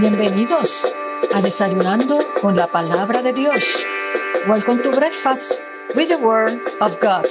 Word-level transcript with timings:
Bienvenidos 0.00 0.86
a 1.34 1.42
Desayunando 1.42 2.26
con 2.40 2.56
la 2.56 2.66
Palabra 2.66 3.20
de 3.20 3.34
Dios. 3.34 3.84
Welcome 4.48 4.82
to 4.82 4.92
Breakfast 4.92 5.52
with 5.94 6.08
the 6.08 6.16
Word 6.16 6.58
of 6.80 6.98
God. 7.02 7.26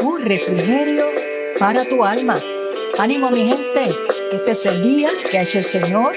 Un 0.00 0.22
refrigerio 0.22 1.06
para 1.60 1.84
tu 1.84 2.02
alma. 2.04 2.40
Ánimo 2.98 3.30
mi 3.30 3.46
gente, 3.46 3.94
que 4.30 4.36
este 4.36 4.50
es 4.50 4.66
el 4.66 4.82
día 4.82 5.10
que 5.30 5.38
ha 5.38 5.42
hecho 5.42 5.58
el 5.58 5.64
Señor. 5.64 6.16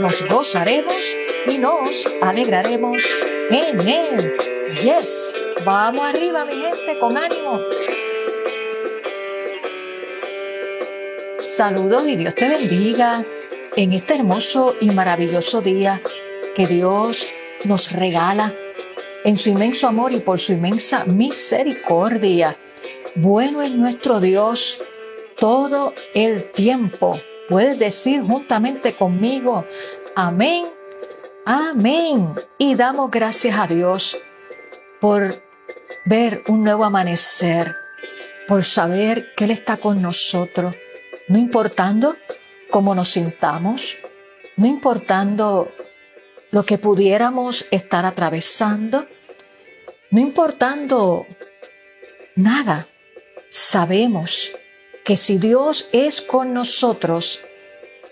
Nos 0.00 0.22
gozaremos 0.28 1.16
y 1.46 1.56
nos 1.56 2.06
alegraremos 2.20 3.02
en 3.48 3.88
Él. 3.88 4.36
Yes, 4.82 5.34
vamos 5.64 6.06
arriba 6.06 6.44
mi 6.44 6.60
gente, 6.60 6.98
con 6.98 7.16
ánimo. 7.16 7.58
Saludos 11.40 12.06
y 12.06 12.16
Dios 12.16 12.34
te 12.34 12.48
bendiga 12.50 13.24
en 13.78 13.92
este 13.92 14.16
hermoso 14.16 14.74
y 14.80 14.90
maravilloso 14.90 15.60
día 15.60 16.02
que 16.56 16.66
Dios 16.66 17.28
nos 17.62 17.92
regala 17.92 18.52
en 19.22 19.38
su 19.38 19.50
inmenso 19.50 19.86
amor 19.86 20.12
y 20.12 20.18
por 20.18 20.40
su 20.40 20.54
inmensa 20.54 21.04
misericordia. 21.04 22.58
Bueno 23.14 23.62
es 23.62 23.70
nuestro 23.70 24.18
Dios 24.18 24.82
todo 25.38 25.94
el 26.12 26.50
tiempo. 26.50 27.20
Puedes 27.48 27.78
decir 27.78 28.22
juntamente 28.22 28.94
conmigo, 28.94 29.64
amén, 30.16 30.66
amén. 31.46 32.34
Y 32.58 32.74
damos 32.74 33.12
gracias 33.12 33.56
a 33.60 33.68
Dios 33.68 34.20
por 35.00 35.40
ver 36.04 36.42
un 36.48 36.64
nuevo 36.64 36.84
amanecer, 36.84 37.76
por 38.48 38.64
saber 38.64 39.36
que 39.36 39.44
Él 39.44 39.52
está 39.52 39.76
con 39.76 40.02
nosotros, 40.02 40.74
no 41.28 41.38
importando 41.38 42.16
cómo 42.70 42.94
nos 42.94 43.08
sintamos, 43.10 43.96
no 44.56 44.66
importando 44.66 45.72
lo 46.50 46.64
que 46.64 46.78
pudiéramos 46.78 47.66
estar 47.70 48.04
atravesando, 48.04 49.06
no 50.10 50.20
importando 50.20 51.26
nada, 52.36 52.88
sabemos 53.50 54.52
que 55.04 55.16
si 55.16 55.38
Dios 55.38 55.88
es 55.92 56.20
con 56.20 56.52
nosotros, 56.52 57.40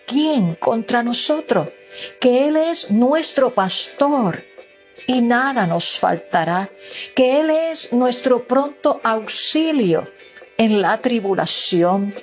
¿quién 0.06 0.54
contra 0.54 1.02
nosotros? 1.02 1.70
Que 2.20 2.48
Él 2.48 2.56
es 2.56 2.90
nuestro 2.90 3.54
pastor 3.54 4.44
y 5.06 5.20
nada 5.20 5.66
nos 5.66 5.98
faltará, 5.98 6.70
que 7.14 7.40
Él 7.40 7.50
es 7.50 7.92
nuestro 7.92 8.46
pronto 8.46 9.00
auxilio 9.02 10.04
en 10.58 10.82
la 10.82 10.98
tribulación, 10.98 12.14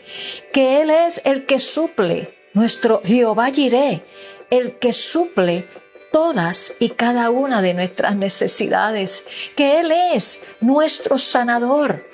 que 0.51 0.81
Él 0.81 0.89
es 0.89 1.21
el 1.23 1.45
que 1.45 1.59
suple, 1.59 2.37
nuestro 2.53 3.01
Jehová 3.03 3.51
Jireh, 3.51 4.03
el 4.49 4.77
que 4.77 4.93
suple 4.93 5.67
todas 6.11 6.73
y 6.79 6.89
cada 6.89 7.29
una 7.31 7.61
de 7.61 7.73
nuestras 7.73 8.15
necesidades, 8.15 9.23
que 9.55 9.79
Él 9.79 9.91
es 9.91 10.41
nuestro 10.61 11.17
sanador, 11.17 12.07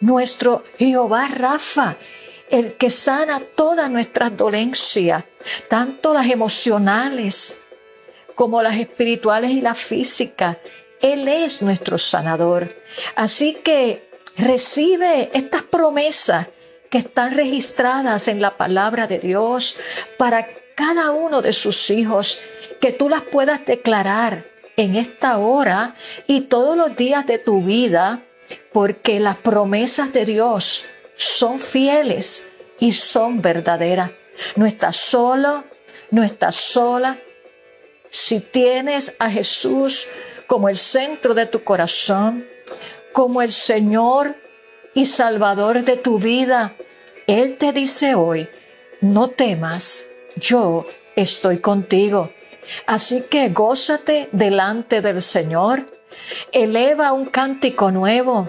nuestro 0.00 0.64
Jehová 0.78 1.28
Rafa, 1.28 1.96
el 2.48 2.74
que 2.74 2.90
sana 2.90 3.40
todas 3.40 3.90
nuestras 3.90 4.36
dolencias, 4.36 5.24
tanto 5.68 6.12
las 6.12 6.26
emocionales 6.28 7.58
como 8.34 8.62
las 8.62 8.78
espirituales 8.78 9.50
y 9.52 9.60
las 9.60 9.78
físicas. 9.78 10.58
Él 11.00 11.28
es 11.28 11.62
nuestro 11.62 11.98
sanador. 11.98 12.74
Así 13.16 13.54
que 13.54 14.11
Recibe 14.36 15.30
estas 15.34 15.62
promesas 15.62 16.48
que 16.90 16.98
están 16.98 17.34
registradas 17.34 18.28
en 18.28 18.40
la 18.40 18.56
palabra 18.56 19.06
de 19.06 19.18
Dios 19.18 19.76
para 20.18 20.46
cada 20.74 21.10
uno 21.10 21.42
de 21.42 21.52
sus 21.52 21.90
hijos, 21.90 22.40
que 22.80 22.92
tú 22.92 23.08
las 23.08 23.22
puedas 23.22 23.64
declarar 23.64 24.46
en 24.76 24.96
esta 24.96 25.38
hora 25.38 25.94
y 26.26 26.42
todos 26.42 26.76
los 26.76 26.96
días 26.96 27.26
de 27.26 27.38
tu 27.38 27.62
vida, 27.62 28.22
porque 28.72 29.20
las 29.20 29.36
promesas 29.36 30.12
de 30.12 30.24
Dios 30.24 30.84
son 31.14 31.58
fieles 31.58 32.48
y 32.80 32.92
son 32.92 33.42
verdaderas. 33.42 34.10
No 34.56 34.66
estás 34.66 34.96
solo, 34.96 35.64
no 36.10 36.22
estás 36.22 36.56
sola. 36.56 37.18
Si 38.10 38.40
tienes 38.40 39.14
a 39.18 39.30
Jesús 39.30 40.08
como 40.46 40.68
el 40.68 40.76
centro 40.76 41.34
de 41.34 41.46
tu 41.46 41.64
corazón, 41.64 42.46
como 43.12 43.42
el 43.42 43.50
Señor 43.50 44.36
y 44.94 45.06
Salvador 45.06 45.84
de 45.84 45.96
tu 45.96 46.18
vida, 46.18 46.74
Él 47.26 47.56
te 47.56 47.72
dice 47.72 48.14
hoy, 48.14 48.48
no 49.00 49.28
temas, 49.28 50.06
yo 50.36 50.84
estoy 51.16 51.58
contigo. 51.58 52.32
Así 52.86 53.22
que 53.22 53.48
gózate 53.50 54.28
delante 54.32 55.00
del 55.00 55.22
Señor, 55.22 55.86
eleva 56.52 57.12
un 57.12 57.26
cántico 57.26 57.90
nuevo 57.90 58.48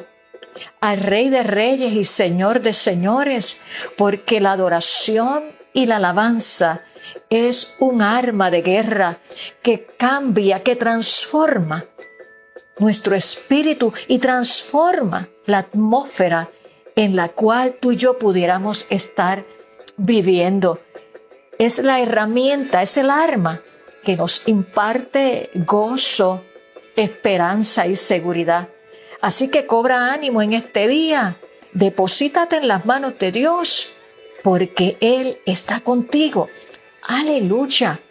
al 0.82 1.00
Rey 1.00 1.30
de 1.30 1.44
Reyes 1.44 1.94
y 1.94 2.06
Señor 2.06 2.62
de 2.62 2.74
Señores, 2.74 3.60
porque 3.98 4.40
la 4.40 4.52
adoración 4.52 5.44
y 5.74 5.88
la 5.88 5.96
alabanza 5.96 6.84
es 7.30 7.76
un 7.80 8.02
arma 8.02 8.52
de 8.52 8.62
guerra 8.62 9.20
que 9.62 9.88
cambia, 9.98 10.62
que 10.62 10.76
transforma 10.76 11.86
nuestro 12.80 13.16
espíritu 13.16 13.94
y 14.08 14.20
transforma 14.20 15.30
la 15.46 15.60
atmósfera 15.60 16.50
en 16.96 17.16
la 17.16 17.30
cual 17.30 17.76
tú 17.80 17.92
y 17.92 17.98
yo 17.98 18.18
pudiéramos 18.20 18.86
estar 18.90 19.46
viviendo. 19.98 20.80
Es 21.58 21.80
la 21.80 22.00
herramienta, 22.02 22.82
es 22.82 22.98
el 22.98 23.10
arma 23.10 23.62
que 24.04 24.16
nos 24.16 24.48
imparte 24.48 25.50
gozo, 25.54 26.44
esperanza 26.96 27.88
y 27.88 27.96
seguridad. 27.96 28.70
Así 29.22 29.50
que 29.50 29.66
cobra 29.66 30.12
ánimo 30.12 30.42
en 30.42 30.54
este 30.54 30.88
día, 30.88 31.40
deposítate 31.72 32.58
en 32.58 32.68
las 32.68 32.86
manos 32.86 33.18
de 33.20 33.32
Dios, 33.32 33.94
porque 34.44 34.98
Él 35.00 35.40
está 35.46 35.80
contigo. 35.80 36.50
Aleluya. 37.02 38.02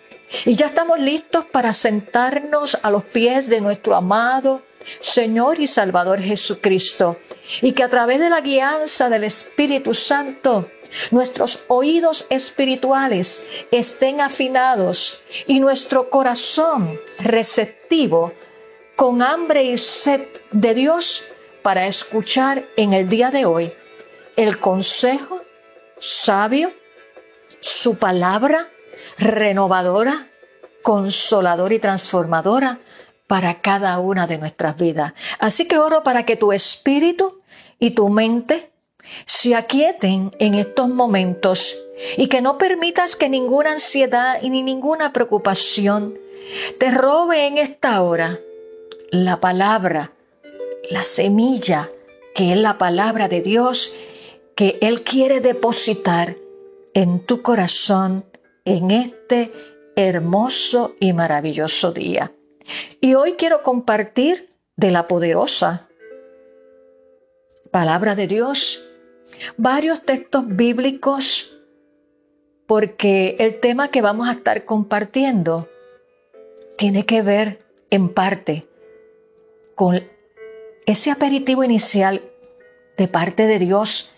Y 0.44 0.54
ya 0.54 0.66
estamos 0.66 0.98
listos 0.98 1.44
para 1.44 1.72
sentarnos 1.72 2.78
a 2.82 2.90
los 2.90 3.04
pies 3.04 3.48
de 3.48 3.60
nuestro 3.60 3.94
amado 3.94 4.62
Señor 5.00 5.60
y 5.60 5.66
Salvador 5.66 6.20
Jesucristo. 6.20 7.18
Y 7.60 7.72
que 7.72 7.82
a 7.82 7.88
través 7.88 8.18
de 8.18 8.30
la 8.30 8.40
guianza 8.40 9.08
del 9.08 9.24
Espíritu 9.24 9.94
Santo, 9.94 10.68
nuestros 11.10 11.64
oídos 11.68 12.26
espirituales 12.30 13.44
estén 13.70 14.20
afinados 14.20 15.20
y 15.46 15.60
nuestro 15.60 16.10
corazón 16.10 16.98
receptivo 17.18 18.32
con 18.96 19.22
hambre 19.22 19.64
y 19.64 19.78
sed 19.78 20.26
de 20.50 20.74
Dios 20.74 21.24
para 21.62 21.86
escuchar 21.86 22.66
en 22.76 22.92
el 22.92 23.08
día 23.08 23.30
de 23.30 23.46
hoy 23.46 23.72
el 24.36 24.58
consejo 24.58 25.40
sabio, 25.98 26.72
su 27.60 27.96
palabra 27.96 28.68
renovadora, 29.18 30.28
consoladora 30.82 31.74
y 31.74 31.78
transformadora 31.78 32.78
para 33.26 33.60
cada 33.60 33.98
una 33.98 34.26
de 34.26 34.38
nuestras 34.38 34.76
vidas. 34.76 35.14
Así 35.38 35.66
que 35.66 35.78
oro 35.78 36.02
para 36.02 36.24
que 36.24 36.36
tu 36.36 36.52
espíritu 36.52 37.40
y 37.78 37.90
tu 37.92 38.08
mente 38.08 38.70
se 39.26 39.54
aquieten 39.54 40.32
en 40.38 40.54
estos 40.54 40.88
momentos 40.88 41.76
y 42.16 42.28
que 42.28 42.40
no 42.40 42.58
permitas 42.58 43.16
que 43.16 43.28
ninguna 43.28 43.72
ansiedad 43.72 44.38
y 44.42 44.50
ni 44.50 44.62
ninguna 44.62 45.12
preocupación 45.12 46.18
te 46.78 46.90
robe 46.90 47.46
en 47.46 47.58
esta 47.58 48.02
hora 48.02 48.38
la 49.10 49.40
palabra, 49.40 50.12
la 50.90 51.04
semilla 51.04 51.90
que 52.34 52.52
es 52.52 52.58
la 52.58 52.78
palabra 52.78 53.28
de 53.28 53.40
Dios 53.40 53.94
que 54.54 54.78
Él 54.80 55.02
quiere 55.02 55.40
depositar 55.40 56.36
en 56.94 57.20
tu 57.20 57.42
corazón 57.42 58.24
en 58.64 58.90
este 58.90 59.52
hermoso 59.96 60.94
y 61.00 61.12
maravilloso 61.12 61.92
día. 61.92 62.32
Y 63.00 63.14
hoy 63.14 63.32
quiero 63.32 63.62
compartir 63.62 64.48
de 64.76 64.90
la 64.90 65.08
poderosa 65.08 65.88
palabra 67.70 68.14
de 68.14 68.26
Dios 68.26 68.88
varios 69.56 70.04
textos 70.04 70.44
bíblicos 70.46 71.58
porque 72.66 73.36
el 73.38 73.60
tema 73.60 73.88
que 73.88 74.02
vamos 74.02 74.28
a 74.28 74.32
estar 74.32 74.64
compartiendo 74.64 75.68
tiene 76.76 77.04
que 77.04 77.22
ver 77.22 77.58
en 77.90 78.08
parte 78.08 78.66
con 79.74 80.02
ese 80.86 81.10
aperitivo 81.10 81.64
inicial 81.64 82.22
de 82.96 83.08
parte 83.08 83.46
de 83.46 83.58
Dios 83.58 84.12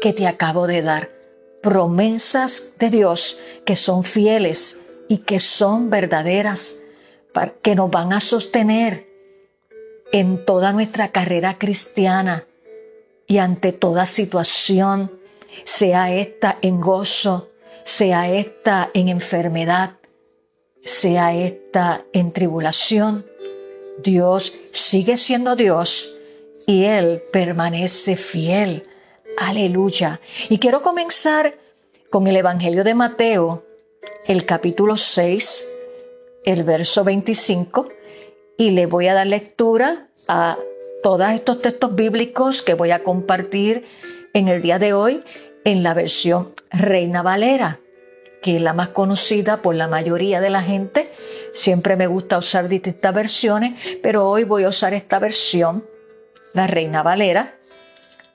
que 0.00 0.12
te 0.12 0.26
acabo 0.26 0.66
de 0.66 0.82
dar 0.82 1.21
promesas 1.62 2.74
de 2.78 2.90
Dios 2.90 3.38
que 3.64 3.76
son 3.76 4.04
fieles 4.04 4.82
y 5.08 5.18
que 5.18 5.38
son 5.38 5.90
verdaderas, 5.90 6.82
que 7.62 7.74
nos 7.74 7.90
van 7.90 8.12
a 8.12 8.20
sostener 8.20 9.06
en 10.12 10.44
toda 10.44 10.72
nuestra 10.72 11.08
carrera 11.08 11.58
cristiana 11.58 12.46
y 13.26 13.38
ante 13.38 13.72
toda 13.72 14.04
situación, 14.04 15.18
sea 15.64 16.12
esta 16.12 16.58
en 16.60 16.80
gozo, 16.80 17.50
sea 17.84 18.30
esta 18.30 18.90
en 18.92 19.08
enfermedad, 19.08 19.98
sea 20.82 21.34
esta 21.34 22.04
en 22.12 22.32
tribulación, 22.32 23.26
Dios 24.02 24.52
sigue 24.72 25.16
siendo 25.16 25.56
Dios 25.56 26.16
y 26.66 26.84
Él 26.84 27.22
permanece 27.32 28.16
fiel. 28.16 28.82
Aleluya. 29.36 30.20
Y 30.48 30.58
quiero 30.58 30.82
comenzar 30.82 31.54
con 32.10 32.26
el 32.26 32.36
Evangelio 32.36 32.84
de 32.84 32.94
Mateo, 32.94 33.64
el 34.26 34.44
capítulo 34.44 34.96
6, 34.96 35.68
el 36.44 36.64
verso 36.64 37.04
25, 37.04 37.88
y 38.58 38.70
le 38.70 38.86
voy 38.86 39.08
a 39.08 39.14
dar 39.14 39.26
lectura 39.26 40.08
a 40.28 40.58
todos 41.02 41.30
estos 41.30 41.62
textos 41.62 41.94
bíblicos 41.94 42.62
que 42.62 42.74
voy 42.74 42.90
a 42.90 43.02
compartir 43.02 43.86
en 44.34 44.48
el 44.48 44.62
día 44.62 44.78
de 44.78 44.92
hoy 44.92 45.24
en 45.64 45.82
la 45.82 45.94
versión 45.94 46.54
Reina 46.70 47.22
Valera, 47.22 47.80
que 48.42 48.56
es 48.56 48.62
la 48.62 48.72
más 48.72 48.88
conocida 48.88 49.62
por 49.62 49.74
la 49.74 49.88
mayoría 49.88 50.40
de 50.40 50.50
la 50.50 50.62
gente. 50.62 51.08
Siempre 51.54 51.96
me 51.96 52.06
gusta 52.06 52.38
usar 52.38 52.68
distintas 52.68 53.14
versiones, 53.14 53.78
pero 54.02 54.28
hoy 54.28 54.44
voy 54.44 54.64
a 54.64 54.68
usar 54.68 54.94
esta 54.94 55.18
versión, 55.18 55.84
la 56.52 56.66
Reina 56.66 57.02
Valera, 57.02 57.56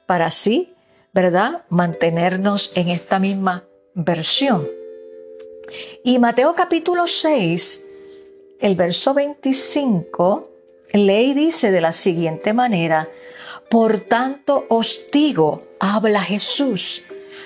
para 0.05 0.27
así, 0.27 0.73
¿verdad?, 1.17 1.65
mantenernos 1.69 2.71
en 2.75 2.89
esta 2.89 3.17
misma 3.17 3.67
versión. 3.95 4.67
Y 6.03 6.19
Mateo 6.19 6.53
capítulo 6.53 7.07
6, 7.07 7.83
el 8.59 8.75
verso 8.75 9.15
25, 9.15 10.43
ley 10.93 11.33
dice 11.33 11.71
de 11.71 11.81
la 11.81 11.91
siguiente 11.93 12.53
manera, 12.53 13.09
por 13.67 14.01
tanto 14.01 14.65
os 14.69 15.07
digo, 15.11 15.63
habla 15.79 16.21
Jesús, 16.21 17.03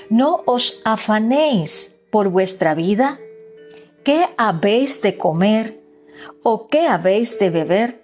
no 0.09 0.43
os 0.45 0.81
afanéis 0.83 1.95
por 2.09 2.27
vuestra 2.27 2.75
vida, 2.75 3.21
qué 4.03 4.25
habéis 4.35 5.01
de 5.01 5.15
comer 5.15 5.79
o 6.43 6.67
qué 6.67 6.87
habéis 6.87 7.39
de 7.39 7.49
beber, 7.49 8.03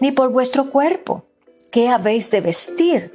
ni 0.00 0.10
por 0.10 0.30
vuestro 0.30 0.70
cuerpo, 0.70 1.24
qué 1.70 1.88
habéis 1.88 2.32
de 2.32 2.40
vestir. 2.40 3.11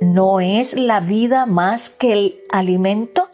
¿No 0.00 0.40
es 0.40 0.74
la 0.74 1.00
vida 1.00 1.46
más 1.46 1.88
que 1.88 2.12
el 2.12 2.40
alimento 2.50 3.28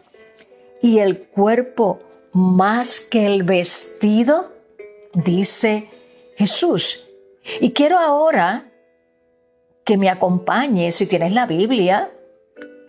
y 0.81 0.99
el 0.99 1.19
cuerpo 1.27 1.99
más 2.33 2.99
que 2.99 3.25
el 3.25 3.43
vestido? 3.43 4.51
Dice 5.13 5.89
Jesús. 6.35 7.09
Y 7.59 7.71
quiero 7.71 7.97
ahora 7.97 8.71
que 9.83 9.97
me 9.97 10.09
acompañe, 10.09 10.91
si 10.91 11.07
tienes 11.07 11.33
la 11.33 11.45
Biblia, 11.45 12.11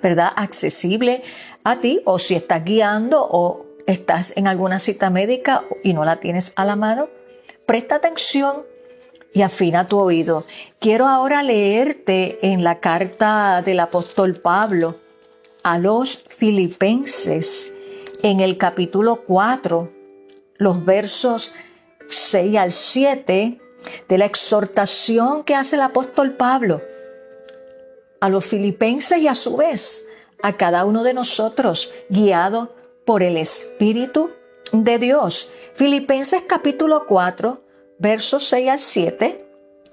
¿verdad? 0.03 0.31
Accesible 0.37 1.23
a 1.65 1.81
ti, 1.81 2.03
o 2.05 2.19
si 2.19 2.35
estás 2.35 2.65
guiando 2.65 3.27
o 3.29 3.67
estás 3.87 4.37
en 4.37 4.47
alguna 4.47 4.79
cita 4.79 5.11
médica 5.11 5.65
y 5.83 5.95
no 5.95 6.05
la 6.05 6.21
tienes 6.21 6.53
a 6.57 6.65
la 6.65 6.77
mano, 6.77 7.09
presta 7.67 7.97
atención 7.97 8.72
y 9.33 9.43
afina 9.43 9.87
tu 9.87 9.99
oído. 9.99 10.45
Quiero 10.79 11.07
ahora 11.09 11.43
leerte 11.43 12.39
en 12.43 12.65
la 12.65 12.81
carta 12.81 13.63
del 13.63 13.81
apóstol 13.81 14.37
Pablo 14.37 14.97
a 15.63 15.79
los 15.79 16.25
filipenses 16.29 17.77
en 18.23 18.41
el 18.41 18.59
capítulo 18.59 19.23
4, 19.27 19.91
los 20.57 20.85
versos 20.85 21.55
6 22.09 22.57
al 22.57 22.73
7, 22.73 23.61
de 24.09 24.19
la 24.19 24.27
exhortación 24.27 25.43
que 25.45 25.55
hace 25.55 25.77
el 25.77 25.83
apóstol 25.83 26.33
Pablo 26.33 26.81
a 28.21 28.29
los 28.29 28.45
filipenses 28.45 29.19
y 29.19 29.27
a 29.27 29.35
su 29.35 29.57
vez 29.57 30.07
a 30.43 30.57
cada 30.57 30.85
uno 30.85 31.03
de 31.03 31.15
nosotros, 31.15 31.93
guiado 32.09 32.73
por 33.05 33.23
el 33.25 33.37
Espíritu 33.37 34.31
de 34.73 34.99
Dios. 34.99 35.51
Filipenses 35.75 36.43
capítulo 36.47 37.07
4, 37.09 37.61
versos 38.03 38.49
6 38.49 38.69
al 38.69 38.79
7, 38.81 39.47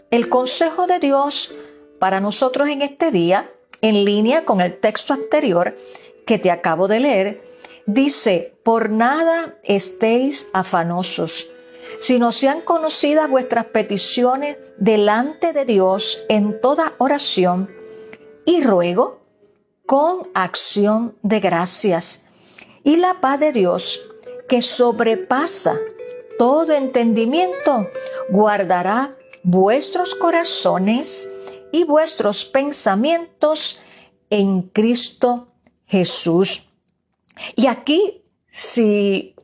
el 0.09 0.29
consejo 0.29 0.87
de 0.87 0.97
Dios 0.97 1.55
para 1.99 2.19
nosotros 2.19 2.67
en 2.67 2.81
este 2.81 3.11
día, 3.11 3.51
en 3.81 4.03
línea 4.03 4.45
con 4.45 4.61
el 4.61 4.79
texto 4.79 5.13
anterior 5.13 5.77
que 6.25 6.39
te 6.39 6.49
acabo 6.49 6.87
de 6.87 6.99
leer, 6.99 7.43
dice, 7.85 8.55
por 8.63 8.89
nada 8.89 9.53
estéis 9.63 10.47
afanosos 10.53 11.49
sino 11.99 12.31
sean 12.31 12.61
conocidas 12.61 13.29
vuestras 13.29 13.65
peticiones 13.65 14.57
delante 14.77 15.53
de 15.53 15.65
Dios 15.65 16.23
en 16.29 16.61
toda 16.61 16.93
oración 16.97 17.69
y 18.45 18.61
ruego 18.61 19.21
con 19.85 20.29
acción 20.33 21.17
de 21.23 21.39
gracias. 21.39 22.25
Y 22.83 22.97
la 22.97 23.19
paz 23.21 23.39
de 23.39 23.51
Dios, 23.51 24.07
que 24.47 24.61
sobrepasa 24.61 25.77
todo 26.39 26.71
entendimiento, 26.71 27.89
guardará 28.29 29.11
vuestros 29.43 30.15
corazones 30.15 31.29
y 31.73 31.83
vuestros 31.83 32.45
pensamientos 32.45 33.81
en 34.29 34.61
Cristo 34.61 35.49
Jesús. 35.85 36.63
Y 37.57 37.67
aquí, 37.67 38.23
si 38.49 39.35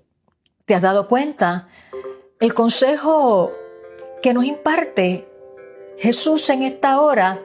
te 0.64 0.74
has 0.74 0.82
dado 0.82 1.10
cuenta, 1.10 1.68
el 2.40 2.54
consejo 2.54 3.52
que 4.24 4.34
nos 4.34 4.46
imparte 4.46 5.28
Jesús 5.98 6.50
en 6.50 6.64
esta 6.64 7.02
hora 7.02 7.42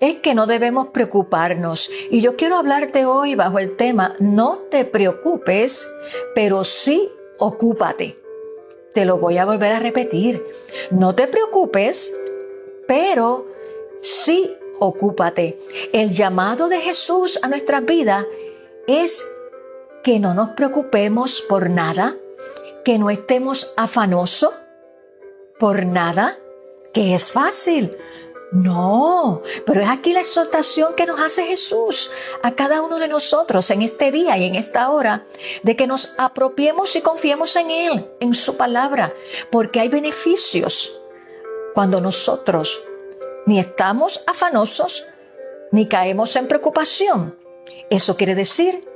es 0.00 0.16
que 0.16 0.34
no 0.34 0.48
debemos 0.48 0.88
preocuparnos. 0.88 1.88
Y 2.10 2.20
yo 2.20 2.34
quiero 2.34 2.56
hablarte 2.56 3.06
hoy 3.06 3.36
bajo 3.36 3.60
el 3.60 3.76
tema, 3.76 4.16
no 4.18 4.58
te 4.72 4.84
preocupes, 4.84 5.86
pero 6.34 6.64
sí 6.64 7.08
ocúpate. 7.38 8.25
Te 8.96 9.04
lo 9.04 9.18
voy 9.18 9.36
a 9.36 9.44
volver 9.44 9.74
a 9.74 9.78
repetir. 9.78 10.42
No 10.90 11.14
te 11.14 11.28
preocupes, 11.28 12.16
pero 12.88 13.46
sí 14.00 14.56
ocúpate. 14.78 15.58
El 15.92 16.12
llamado 16.12 16.70
de 16.70 16.80
Jesús 16.80 17.38
a 17.42 17.48
nuestra 17.48 17.80
vida 17.80 18.24
es 18.86 19.22
que 20.02 20.18
no 20.18 20.32
nos 20.32 20.48
preocupemos 20.54 21.42
por 21.46 21.68
nada, 21.68 22.16
que 22.86 22.98
no 22.98 23.10
estemos 23.10 23.74
afanosos 23.76 24.54
por 25.58 25.84
nada, 25.84 26.34
que 26.94 27.14
es 27.14 27.32
fácil. 27.32 27.98
No, 28.52 29.42
pero 29.64 29.80
es 29.80 29.88
aquí 29.88 30.12
la 30.12 30.20
exhortación 30.20 30.94
que 30.94 31.06
nos 31.06 31.20
hace 31.20 31.44
Jesús 31.44 32.10
a 32.42 32.52
cada 32.52 32.80
uno 32.80 32.98
de 32.98 33.08
nosotros 33.08 33.68
en 33.70 33.82
este 33.82 34.12
día 34.12 34.38
y 34.38 34.44
en 34.44 34.54
esta 34.54 34.90
hora, 34.90 35.24
de 35.64 35.74
que 35.74 35.88
nos 35.88 36.14
apropiemos 36.16 36.94
y 36.94 37.00
confiemos 37.00 37.56
en 37.56 37.70
Él, 37.70 38.10
en 38.20 38.34
su 38.34 38.56
palabra, 38.56 39.12
porque 39.50 39.80
hay 39.80 39.88
beneficios 39.88 40.96
cuando 41.74 42.00
nosotros 42.00 42.80
ni 43.46 43.58
estamos 43.58 44.22
afanosos, 44.26 45.06
ni 45.72 45.88
caemos 45.88 46.36
en 46.36 46.46
preocupación. 46.46 47.36
Eso 47.90 48.16
quiere 48.16 48.34
decir 48.34 48.88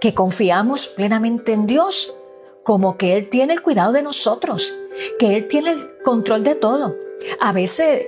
que 0.00 0.14
confiamos 0.14 0.86
plenamente 0.86 1.52
en 1.52 1.66
Dios 1.66 2.16
como 2.62 2.96
que 2.96 3.16
Él 3.16 3.28
tiene 3.30 3.52
el 3.52 3.62
cuidado 3.62 3.92
de 3.92 4.02
nosotros, 4.02 4.72
que 5.18 5.36
Él 5.36 5.48
tiene 5.48 5.72
el 5.72 6.02
control 6.02 6.44
de 6.44 6.54
todo. 6.54 6.96
A 7.40 7.52
veces 7.52 8.06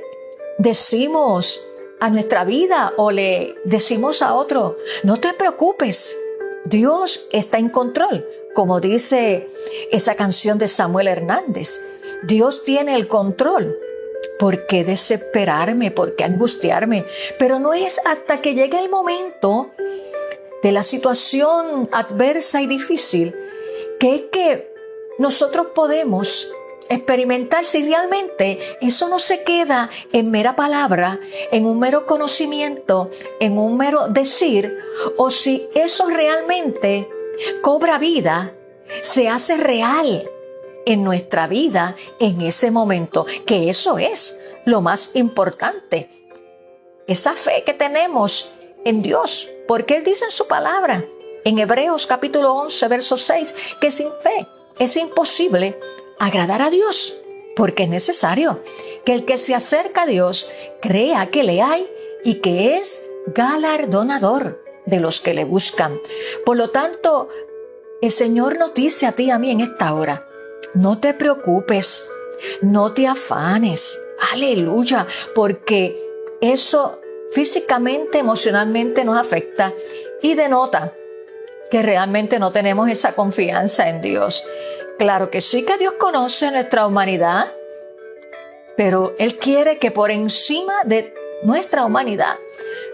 decimos 0.58 1.64
a 2.00 2.10
nuestra 2.10 2.44
vida 2.44 2.92
o 2.96 3.10
le 3.10 3.56
decimos 3.64 4.22
a 4.22 4.34
otro, 4.34 4.76
no 5.02 5.18
te 5.18 5.32
preocupes, 5.32 6.16
Dios 6.64 7.26
está 7.32 7.58
en 7.58 7.70
control, 7.70 8.28
como 8.54 8.80
dice 8.80 9.48
esa 9.90 10.14
canción 10.14 10.58
de 10.58 10.68
Samuel 10.68 11.08
Hernández. 11.08 11.80
Dios 12.24 12.64
tiene 12.64 12.94
el 12.94 13.08
control. 13.08 13.78
¿Por 14.38 14.66
qué 14.66 14.84
desesperarme? 14.84 15.90
¿Por 15.90 16.14
qué 16.14 16.24
angustiarme? 16.24 17.06
Pero 17.38 17.58
no 17.58 17.74
es 17.74 18.00
hasta 18.04 18.40
que 18.40 18.54
llegue 18.54 18.78
el 18.78 18.88
momento 18.88 19.70
de 20.62 20.72
la 20.72 20.82
situación 20.82 21.88
adversa 21.92 22.60
y 22.60 22.66
difícil 22.66 23.34
que 23.98 24.14
es 24.14 24.22
que 24.32 24.72
nosotros 25.18 25.68
podemos 25.74 26.52
experimentar 26.88 27.64
si 27.64 27.84
realmente 27.84 28.58
eso 28.80 29.08
no 29.08 29.18
se 29.18 29.42
queda 29.42 29.90
en 30.12 30.30
mera 30.30 30.56
palabra, 30.56 31.18
en 31.50 31.66
un 31.66 31.78
mero 31.78 32.06
conocimiento, 32.06 33.10
en 33.40 33.58
un 33.58 33.76
mero 33.76 34.08
decir, 34.08 34.76
o 35.16 35.30
si 35.30 35.68
eso 35.74 36.08
realmente 36.08 37.08
cobra 37.62 37.98
vida, 37.98 38.54
se 39.02 39.28
hace 39.28 39.56
real 39.56 40.28
en 40.86 41.04
nuestra 41.04 41.46
vida 41.46 41.94
en 42.18 42.40
ese 42.40 42.70
momento, 42.70 43.26
que 43.46 43.68
eso 43.68 43.98
es 43.98 44.40
lo 44.64 44.80
más 44.80 45.10
importante. 45.14 46.08
Esa 47.06 47.34
fe 47.34 47.62
que 47.64 47.74
tenemos 47.74 48.50
en 48.84 49.02
Dios, 49.02 49.48
porque 49.66 49.96
Él 49.96 50.04
dice 50.04 50.24
en 50.24 50.30
su 50.30 50.46
palabra, 50.46 51.04
en 51.44 51.58
Hebreos 51.58 52.06
capítulo 52.06 52.54
11, 52.54 52.88
verso 52.88 53.16
6, 53.16 53.54
que 53.80 53.90
sin 53.90 54.08
fe 54.22 54.46
es 54.78 54.96
imposible 54.96 55.78
agradar 56.18 56.62
a 56.62 56.70
Dios, 56.70 57.20
porque 57.56 57.84
es 57.84 57.88
necesario 57.88 58.60
que 59.04 59.14
el 59.14 59.24
que 59.24 59.38
se 59.38 59.54
acerca 59.54 60.02
a 60.02 60.06
Dios 60.06 60.50
crea 60.80 61.30
que 61.30 61.42
le 61.42 61.62
hay 61.62 61.88
y 62.24 62.36
que 62.36 62.76
es 62.76 63.02
galardonador 63.34 64.62
de 64.86 65.00
los 65.00 65.20
que 65.20 65.34
le 65.34 65.44
buscan. 65.44 66.00
Por 66.44 66.56
lo 66.56 66.70
tanto, 66.70 67.28
el 68.00 68.10
Señor 68.10 68.58
nos 68.58 68.74
dice 68.74 69.06
a 69.06 69.12
ti 69.12 69.24
y 69.24 69.30
a 69.30 69.38
mí 69.38 69.50
en 69.50 69.60
esta 69.60 69.92
hora, 69.94 70.26
no 70.74 70.98
te 70.98 71.14
preocupes, 71.14 72.06
no 72.62 72.92
te 72.92 73.06
afanes, 73.06 73.98
aleluya, 74.32 75.06
porque 75.34 75.96
eso 76.40 77.00
físicamente, 77.32 78.18
emocionalmente 78.18 79.04
nos 79.04 79.18
afecta 79.18 79.72
y 80.22 80.34
denota 80.34 80.94
que 81.70 81.82
realmente 81.82 82.38
no 82.38 82.50
tenemos 82.50 82.88
esa 82.88 83.14
confianza 83.14 83.88
en 83.88 84.00
Dios. 84.00 84.44
Claro 84.98 85.30
que 85.30 85.40
sí 85.40 85.64
que 85.64 85.78
Dios 85.78 85.94
conoce 85.94 86.50
nuestra 86.50 86.84
humanidad, 86.84 87.52
pero 88.76 89.14
Él 89.20 89.38
quiere 89.38 89.78
que 89.78 89.92
por 89.92 90.10
encima 90.10 90.82
de 90.84 91.14
nuestra 91.44 91.84
humanidad 91.84 92.34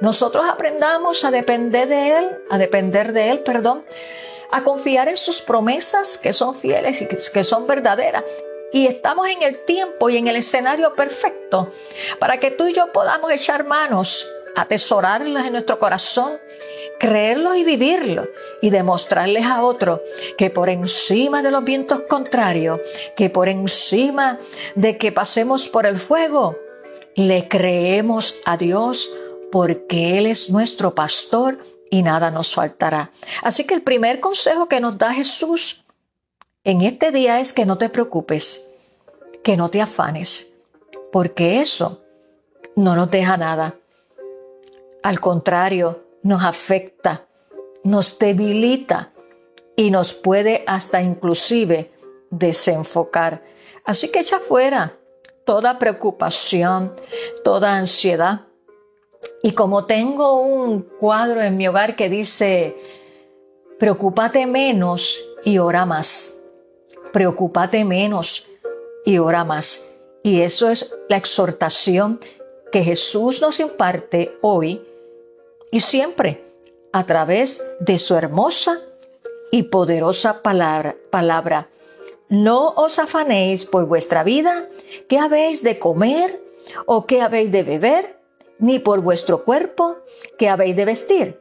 nosotros 0.03 0.45
aprendamos 0.47 1.25
a 1.25 1.31
depender 1.31 1.89
de 1.89 2.19
Él, 2.19 2.39
a 2.51 2.59
depender 2.59 3.15
de 3.15 3.31
Él, 3.31 3.41
perdón, 3.41 3.87
a 4.51 4.63
confiar 4.63 5.09
en 5.09 5.17
sus 5.17 5.41
promesas 5.41 6.19
que 6.19 6.35
son 6.35 6.55
fieles 6.55 7.01
y 7.01 7.07
que 7.07 7.43
son 7.43 7.67
verdaderas. 7.67 8.23
Y 8.71 8.87
estamos 8.87 9.27
en 9.29 9.43
el 9.43 9.65
tiempo 9.65 10.11
y 10.11 10.19
en 10.19 10.29
el 10.29 10.37
escenario 10.37 10.95
perfecto 10.95 11.73
para 12.19 12.39
que 12.39 12.51
tú 12.51 12.67
y 12.67 12.75
yo 12.75 12.93
podamos 12.93 13.31
echar 13.31 13.65
manos, 13.65 14.31
atesorarlas 14.57 15.47
en 15.47 15.53
nuestro 15.53 15.79
corazón, 15.79 16.39
creerlos 16.99 17.57
y 17.57 17.65
vivirlos 17.65 18.29
y 18.63 18.71
demostrarles 18.71 19.45
a 19.45 19.63
otros 19.63 20.01
que 20.37 20.51
por 20.51 20.69
encima 20.69 21.43
de 21.43 21.51
los 21.51 21.65
vientos 21.65 22.03
contrarios, 22.09 22.81
que 23.17 23.31
por 23.31 23.49
encima 23.49 24.39
de 24.75 24.97
que 24.97 25.13
pasemos 25.13 25.69
por 25.69 25.87
el 25.87 25.97
fuego, 25.97 26.57
le 27.15 27.49
creemos 27.49 28.37
a 28.45 28.57
Dios 28.57 29.11
porque 29.51 30.19
Él 30.19 30.27
es 30.27 30.51
nuestro 30.51 30.95
pastor 30.95 31.59
y 31.91 32.03
nada 32.03 32.31
nos 32.31 32.55
faltará. 32.55 33.13
Así 33.43 33.65
que 33.65 33.75
el 33.75 33.83
primer 33.83 34.21
consejo 34.21 34.69
que 34.69 34.81
nos 34.81 34.99
da 34.99 35.13
Jesús 35.13 35.85
en 36.65 36.81
este 36.81 37.13
día 37.13 37.41
es 37.41 37.53
que 37.53 37.67
no 37.67 37.79
te 37.79 37.89
preocupes, 37.89 38.69
que 39.43 39.57
no 39.57 39.69
te 39.69 39.81
afanes, 39.81 40.53
porque 41.13 41.61
eso 41.61 42.03
no 42.75 42.97
nos 42.97 43.11
deja 43.11 43.37
nada. 43.37 43.77
Al 45.03 45.21
contrario, 45.21 46.03
nos 46.25 46.43
afecta, 46.43 47.29
nos 47.85 48.19
debilita 48.19 49.13
y 49.77 49.91
nos 49.91 50.15
puede 50.15 50.65
hasta 50.67 51.01
inclusive 51.01 51.93
desenfocar. 52.31 53.43
Así 53.85 54.11
que 54.11 54.21
echa 54.21 54.41
fuera 54.41 54.97
toda 55.45 55.79
preocupación, 55.79 56.95
toda 57.45 57.77
ansiedad 57.77 58.47
y 59.43 59.53
como 59.53 59.85
tengo 59.85 60.41
un 60.41 60.81
cuadro 60.81 61.43
en 61.43 61.57
mi 61.57 61.69
hogar 61.69 61.95
que 61.95 62.09
dice, 62.09 62.77
preocúpate 63.79 64.47
menos 64.47 65.23
y 65.45 65.59
ora 65.59 65.85
más. 65.85 66.41
Preocúpate 67.13 67.85
menos 67.85 68.47
y 69.05 69.19
ora 69.19 69.45
más. 69.45 69.91
Y 70.23 70.41
eso 70.41 70.71
es 70.71 70.97
la 71.11 71.19
exhortación 71.19 72.19
que 72.73 72.83
Jesús 72.83 73.43
nos 73.43 73.61
imparte 73.61 74.39
hoy 74.41 74.83
y 75.75 75.81
siempre 75.81 76.41
a 76.93 77.05
través 77.05 77.61
de 77.81 77.99
su 77.99 78.15
hermosa 78.15 78.79
y 79.51 79.65
poderosa 79.65 80.41
palabra. 80.41 81.69
No 82.29 82.69
os 82.77 83.01
afanéis 83.01 83.65
por 83.65 83.85
vuestra 83.87 84.23
vida, 84.23 84.69
qué 85.09 85.19
habéis 85.19 85.65
de 85.65 85.81
comer 85.81 86.41
o 86.87 87.07
qué 87.07 87.23
habéis 87.23 87.51
de 87.51 87.65
beber 87.65 88.21
ni 88.61 88.79
por 88.79 89.01
vuestro 89.01 89.43
cuerpo 89.43 89.97
que 90.39 90.49
habéis 90.49 90.77
de 90.77 90.85
vestir. 90.85 91.41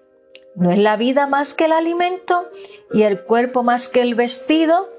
¿No 0.56 0.72
es 0.72 0.80
la 0.80 0.98
vida 0.98 1.28
más 1.28 1.54
que 1.54 1.66
el 1.66 1.72
alimento 1.72 2.50
y 2.92 3.04
el 3.04 3.26
cuerpo 3.26 3.62
más 3.62 3.88
que 3.88 4.02
el 4.02 4.16
vestido? 4.16 4.90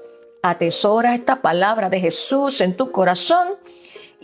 Atesora 0.43 1.13
esta 1.13 1.41
palabra 1.41 1.89
de 1.89 1.99
Jesús 1.99 2.61
en 2.61 2.77
tu 2.77 2.93
corazón 2.93 3.57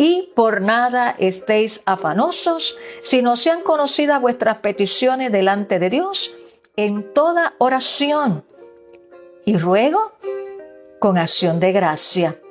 y 0.02 0.32
por 0.34 0.62
nada 0.62 1.16
estéis 1.20 1.84
afanosos, 1.86 2.76
sino 3.04 3.36
sean 3.36 3.62
conocidas 3.62 4.20
vuestras 4.20 4.58
peticiones 4.58 5.32
delante 5.32 5.78
de 5.78 5.92
Dios 5.92 6.36
en 6.76 7.14
toda 7.14 7.54
oración 7.60 8.44
y 9.46 9.60
ruego 9.60 10.14
con 11.00 11.20
acción 11.20 11.60
de 11.60 11.72
gracia 11.72 12.42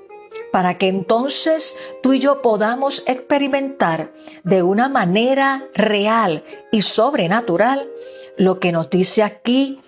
para 0.52 0.78
que 0.78 0.86
entonces 0.86 1.76
tú 2.04 2.12
y 2.12 2.20
yo 2.20 2.40
podamos 2.40 3.02
experimentar 3.08 4.12
de 4.44 4.62
una 4.62 4.88
manera 4.88 5.64
real 5.74 6.44
y 6.70 6.82
sobrenatural 6.82 7.90
lo 8.36 8.60
que 8.60 8.70
nos 8.70 8.90
dice 8.90 9.24
aquí 9.24 9.80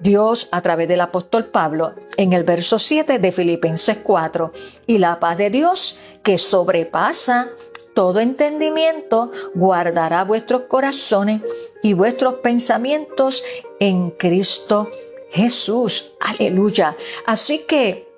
Dios 0.00 0.48
a 0.50 0.60
través 0.62 0.88
del 0.88 1.00
apóstol 1.00 1.46
Pablo 1.46 1.94
en 2.16 2.32
el 2.32 2.44
verso 2.44 2.78
7 2.78 3.18
de 3.18 3.32
Filipenses 3.32 3.98
4. 4.02 4.52
Y 4.86 4.98
la 4.98 5.20
paz 5.20 5.38
de 5.38 5.50
Dios 5.50 5.98
que 6.22 6.38
sobrepasa 6.38 7.50
todo 7.94 8.18
entendimiento 8.18 9.30
guardará 9.54 10.24
vuestros 10.24 10.62
corazones 10.62 11.42
y 11.82 11.92
vuestros 11.92 12.34
pensamientos 12.34 13.44
en 13.78 14.10
Cristo 14.10 14.90
Jesús. 15.30 16.14
Aleluya. 16.20 16.96
Así 17.24 17.60
que 17.60 18.08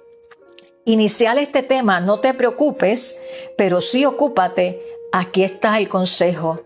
iniciar 0.87 1.38
este 1.38 1.62
tema, 1.62 2.00
no 2.00 2.21
te 2.21 2.33
preocupes, 2.33 3.18
pero 3.56 3.80
sí 3.80 4.04
ocúpate. 4.04 4.80
Aquí 5.12 5.45
está 5.45 5.78
el 5.78 5.88
consejo 5.88 6.62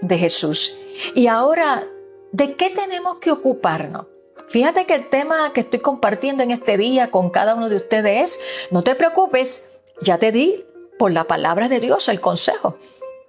de 0.00 0.18
Jesús. 0.18 0.78
Y 1.14 1.26
ahora, 1.26 1.86
¿de 2.32 2.54
qué 2.54 2.70
tenemos 2.70 3.18
que 3.18 3.30
ocuparnos? 3.30 4.06
Fíjate 4.48 4.86
que 4.86 4.94
el 4.94 5.08
tema 5.08 5.52
que 5.52 5.60
estoy 5.60 5.80
compartiendo 5.80 6.42
en 6.42 6.50
este 6.50 6.76
día 6.76 7.10
con 7.10 7.30
cada 7.30 7.54
uno 7.54 7.68
de 7.68 7.76
ustedes 7.76 8.32
es, 8.32 8.40
no 8.70 8.82
te 8.82 8.94
preocupes, 8.94 9.64
ya 10.00 10.18
te 10.18 10.32
di 10.32 10.64
por 10.98 11.12
la 11.12 11.24
palabra 11.24 11.68
de 11.68 11.80
Dios 11.80 12.08
el 12.08 12.20
consejo 12.20 12.78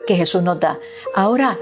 que 0.05 0.15
Jesús 0.15 0.43
nos 0.43 0.59
da. 0.59 0.79
Ahora, 1.13 1.57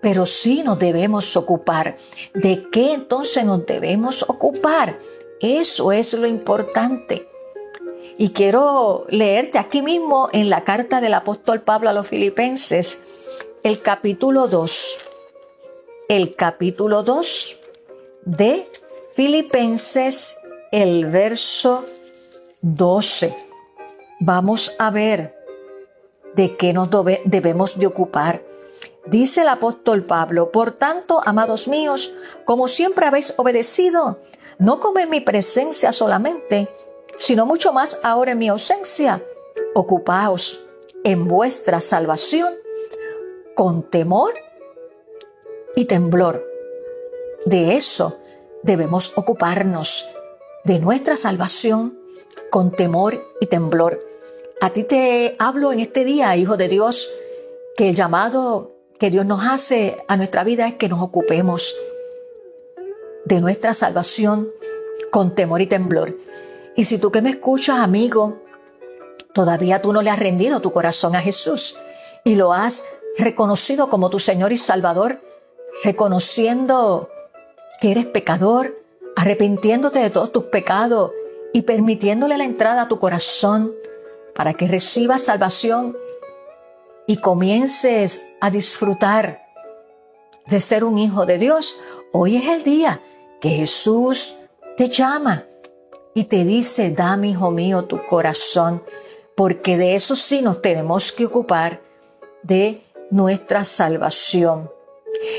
pero 0.00 0.26
sí 0.26 0.62
nos 0.62 0.78
debemos 0.78 1.36
ocupar. 1.36 1.96
¿De 2.34 2.68
qué 2.70 2.92
entonces 2.92 3.44
nos 3.44 3.64
debemos 3.66 4.22
ocupar? 4.22 4.98
Eso 5.40 5.92
es 5.92 6.14
lo 6.14 6.26
importante. 6.26 7.28
Y 8.18 8.30
quiero 8.30 9.06
leerte 9.08 9.58
aquí 9.58 9.82
mismo 9.82 10.28
en 10.32 10.48
la 10.48 10.64
carta 10.64 11.00
del 11.00 11.14
apóstol 11.14 11.62
Pablo 11.62 11.90
a 11.90 11.92
los 11.92 12.06
filipenses, 12.06 13.00
el 13.62 13.82
capítulo 13.82 14.48
2. 14.48 14.96
El 16.08 16.36
capítulo 16.36 17.02
2 17.02 17.58
de 18.24 18.68
Filipenses, 19.16 20.36
el 20.70 21.06
verso 21.06 21.86
12. 22.60 23.34
Vamos 24.20 24.76
a 24.78 24.90
ver 24.90 25.34
de 26.34 26.54
qué 26.58 26.74
nos 26.74 26.90
debemos 27.24 27.78
de 27.78 27.86
ocupar. 27.86 28.42
Dice 29.06 29.40
el 29.40 29.48
apóstol 29.48 30.04
Pablo, 30.04 30.52
por 30.52 30.72
tanto, 30.72 31.22
amados 31.24 31.66
míos, 31.66 32.12
como 32.44 32.68
siempre 32.68 33.06
habéis 33.06 33.32
obedecido, 33.38 34.18
no 34.58 34.80
como 34.80 34.98
en 34.98 35.08
mi 35.08 35.22
presencia 35.22 35.94
solamente, 35.94 36.68
sino 37.16 37.46
mucho 37.46 37.72
más 37.72 37.98
ahora 38.02 38.32
en 38.32 38.38
mi 38.38 38.48
ausencia. 38.48 39.24
Ocupaos 39.74 40.62
en 41.04 41.26
vuestra 41.26 41.80
salvación 41.80 42.52
con 43.54 43.82
temor 43.82 44.34
y 45.74 45.86
temblor. 45.86 46.46
De 47.46 47.76
eso 47.76 48.20
debemos 48.66 49.12
ocuparnos, 49.16 50.04
de 50.64 50.80
nuestra 50.80 51.16
salvación 51.16 51.96
con 52.50 52.72
temor 52.72 53.24
y 53.40 53.46
temblor. 53.46 54.00
A 54.60 54.70
ti 54.70 54.82
te 54.82 55.36
hablo 55.38 55.72
en 55.72 55.78
este 55.78 56.04
día, 56.04 56.36
Hijo 56.36 56.56
de 56.56 56.68
Dios, 56.68 57.08
que 57.76 57.88
el 57.88 57.94
llamado 57.94 58.72
que 58.98 59.10
Dios 59.10 59.24
nos 59.24 59.44
hace 59.44 59.98
a 60.08 60.16
nuestra 60.16 60.42
vida 60.42 60.66
es 60.66 60.74
que 60.74 60.88
nos 60.88 61.00
ocupemos 61.00 61.74
de 63.24 63.40
nuestra 63.40 63.74
salvación 63.74 64.48
con 65.12 65.34
temor 65.34 65.60
y 65.60 65.66
temblor. 65.66 66.16
Y 66.74 66.84
si 66.84 66.98
tú 66.98 67.12
que 67.12 67.22
me 67.22 67.30
escuchas, 67.30 67.78
amigo, 67.78 68.42
todavía 69.32 69.80
tú 69.80 69.92
no 69.92 70.02
le 70.02 70.10
has 70.10 70.18
rendido 70.18 70.60
tu 70.60 70.72
corazón 70.72 71.14
a 71.14 71.22
Jesús 71.22 71.78
y 72.24 72.34
lo 72.34 72.52
has 72.52 72.84
reconocido 73.16 73.88
como 73.88 74.10
tu 74.10 74.18
Señor 74.18 74.50
y 74.50 74.56
Salvador, 74.56 75.20
reconociendo 75.84 77.08
que 77.80 77.90
eres 77.90 78.06
pecador, 78.06 78.76
arrepintiéndote 79.16 79.98
de 79.98 80.10
todos 80.10 80.32
tus 80.32 80.44
pecados 80.44 81.12
y 81.52 81.62
permitiéndole 81.62 82.36
la 82.36 82.44
entrada 82.44 82.82
a 82.82 82.88
tu 82.88 82.98
corazón 82.98 83.72
para 84.34 84.54
que 84.54 84.68
recibas 84.68 85.22
salvación 85.22 85.96
y 87.06 87.18
comiences 87.18 88.26
a 88.40 88.50
disfrutar 88.50 89.42
de 90.46 90.60
ser 90.60 90.84
un 90.84 90.98
hijo 90.98 91.26
de 91.26 91.38
Dios, 91.38 91.80
hoy 92.12 92.36
es 92.36 92.48
el 92.48 92.62
día 92.62 93.00
que 93.40 93.50
Jesús 93.50 94.36
te 94.76 94.88
llama 94.88 95.44
y 96.14 96.24
te 96.24 96.44
dice, 96.44 96.90
dame, 96.90 97.28
hijo 97.28 97.50
mío, 97.50 97.84
tu 97.84 98.04
corazón, 98.04 98.82
porque 99.34 99.76
de 99.76 99.94
eso 99.94 100.16
sí 100.16 100.42
nos 100.42 100.62
tenemos 100.62 101.12
que 101.12 101.26
ocupar, 101.26 101.80
de 102.42 102.80
nuestra 103.10 103.64
salvación. 103.64 104.70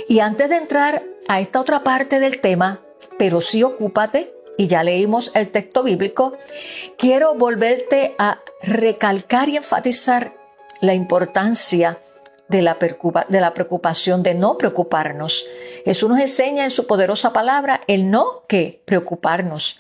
Y 0.08 0.20
antes 0.20 0.50
de 0.50 0.58
entrar 0.58 1.02
a 1.28 1.40
esta 1.40 1.60
otra 1.60 1.84
parte 1.84 2.20
del 2.20 2.42
tema, 2.42 2.82
pero 3.18 3.42
sí 3.42 3.64
ocúpate, 3.64 4.34
y 4.58 4.68
ya 4.68 4.84
leímos 4.84 5.32
el 5.36 5.52
texto 5.52 5.84
bíblico, 5.84 6.36
quiero 6.98 7.36
volverte 7.36 8.16
a 8.18 8.40
recalcar 8.64 9.50
y 9.50 9.58
enfatizar 9.58 10.34
la 10.82 10.94
importancia 10.94 12.02
de 12.48 12.62
la, 12.62 12.80
preocupación, 12.80 14.24
de 14.24 14.34
no 14.34 14.58
preocuparnos. 14.58 15.46
Jesús 15.86 16.10
nos 16.10 16.20
enseña 16.20 16.64
en 16.64 16.72
su 16.72 16.88
poderosa 16.88 17.34
palabra 17.34 17.82
el 17.88 18.10
no 18.10 18.44
que 18.48 18.82
preocuparnos 18.86 19.80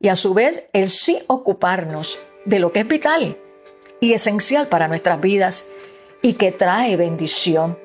y 0.00 0.08
a 0.08 0.16
su 0.16 0.34
vez 0.34 0.66
el 0.72 0.88
sí 0.88 1.18
ocuparnos 1.26 2.18
de 2.44 2.58
lo 2.58 2.72
que 2.72 2.80
es 2.80 2.88
vital 2.88 3.38
y 4.00 4.12
esencial 4.12 4.66
para 4.66 4.88
nuestras 4.88 5.20
vidas 5.20 5.66
y 6.22 6.34
que 6.34 6.52
trae 6.52 6.96
bendición. 6.96 7.78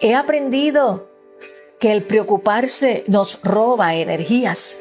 He 0.00 0.14
aprendido 0.14 1.07
que 1.78 1.92
el 1.92 2.02
preocuparse 2.02 3.04
nos 3.06 3.40
roba 3.42 3.94
energías, 3.94 4.80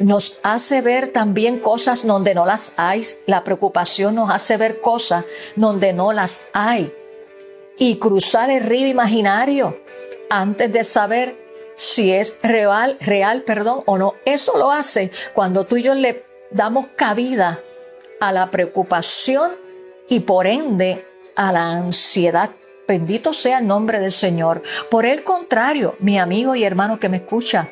nos 0.00 0.40
hace 0.42 0.80
ver 0.80 1.08
también 1.08 1.58
cosas 1.58 2.06
donde 2.06 2.34
no 2.34 2.46
las 2.46 2.74
hay. 2.76 3.06
La 3.26 3.44
preocupación 3.44 4.14
nos 4.14 4.30
hace 4.30 4.56
ver 4.56 4.80
cosas 4.80 5.24
donde 5.56 5.92
no 5.92 6.12
las 6.12 6.46
hay. 6.52 6.92
Y 7.76 7.98
cruzar 7.98 8.50
el 8.50 8.62
río 8.62 8.86
imaginario 8.86 9.78
antes 10.30 10.72
de 10.72 10.84
saber 10.84 11.36
si 11.76 12.12
es 12.12 12.38
real, 12.42 12.96
real, 13.00 13.42
perdón, 13.42 13.82
o 13.86 13.98
no. 13.98 14.14
Eso 14.24 14.56
lo 14.56 14.70
hace 14.70 15.10
cuando 15.34 15.64
tú 15.64 15.76
y 15.76 15.82
yo 15.82 15.94
le 15.94 16.24
damos 16.50 16.86
cabida 16.96 17.60
a 18.20 18.32
la 18.32 18.50
preocupación 18.50 19.52
y 20.08 20.20
por 20.20 20.46
ende 20.46 21.04
a 21.34 21.52
la 21.52 21.72
ansiedad. 21.72 22.50
Bendito 22.86 23.32
sea 23.32 23.58
el 23.58 23.66
nombre 23.66 23.98
del 23.98 24.12
Señor. 24.12 24.62
Por 24.90 25.06
el 25.06 25.24
contrario, 25.24 25.96
mi 26.00 26.18
amigo 26.18 26.54
y 26.54 26.64
hermano 26.64 27.00
que 27.00 27.08
me 27.08 27.18
escucha, 27.18 27.70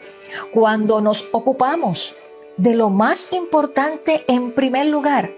cuando 0.52 1.00
nos 1.02 1.28
ocupamos 1.33 2.16
de 2.57 2.75
lo 2.75 2.88
más 2.88 3.33
importante 3.33 4.25
en 4.26 4.52
primer 4.52 4.87
lugar, 4.87 5.31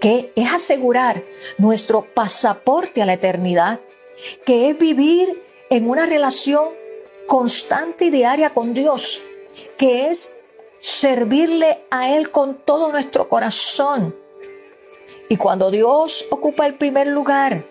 que 0.00 0.32
es 0.34 0.52
asegurar 0.52 1.22
nuestro 1.58 2.02
pasaporte 2.14 3.00
a 3.02 3.06
la 3.06 3.12
eternidad, 3.12 3.80
que 4.44 4.70
es 4.70 4.78
vivir 4.78 5.40
en 5.68 5.88
una 5.88 6.06
relación 6.06 6.70
constante 7.28 8.06
y 8.06 8.10
diaria 8.10 8.50
con 8.50 8.74
Dios, 8.74 9.22
que 9.76 10.08
es 10.08 10.34
servirle 10.80 11.84
a 11.90 12.16
Él 12.16 12.30
con 12.30 12.56
todo 12.56 12.90
nuestro 12.90 13.28
corazón. 13.28 14.16
Y 15.28 15.36
cuando 15.36 15.70
Dios 15.70 16.26
ocupa 16.30 16.66
el 16.66 16.74
primer 16.74 17.06
lugar 17.06 17.64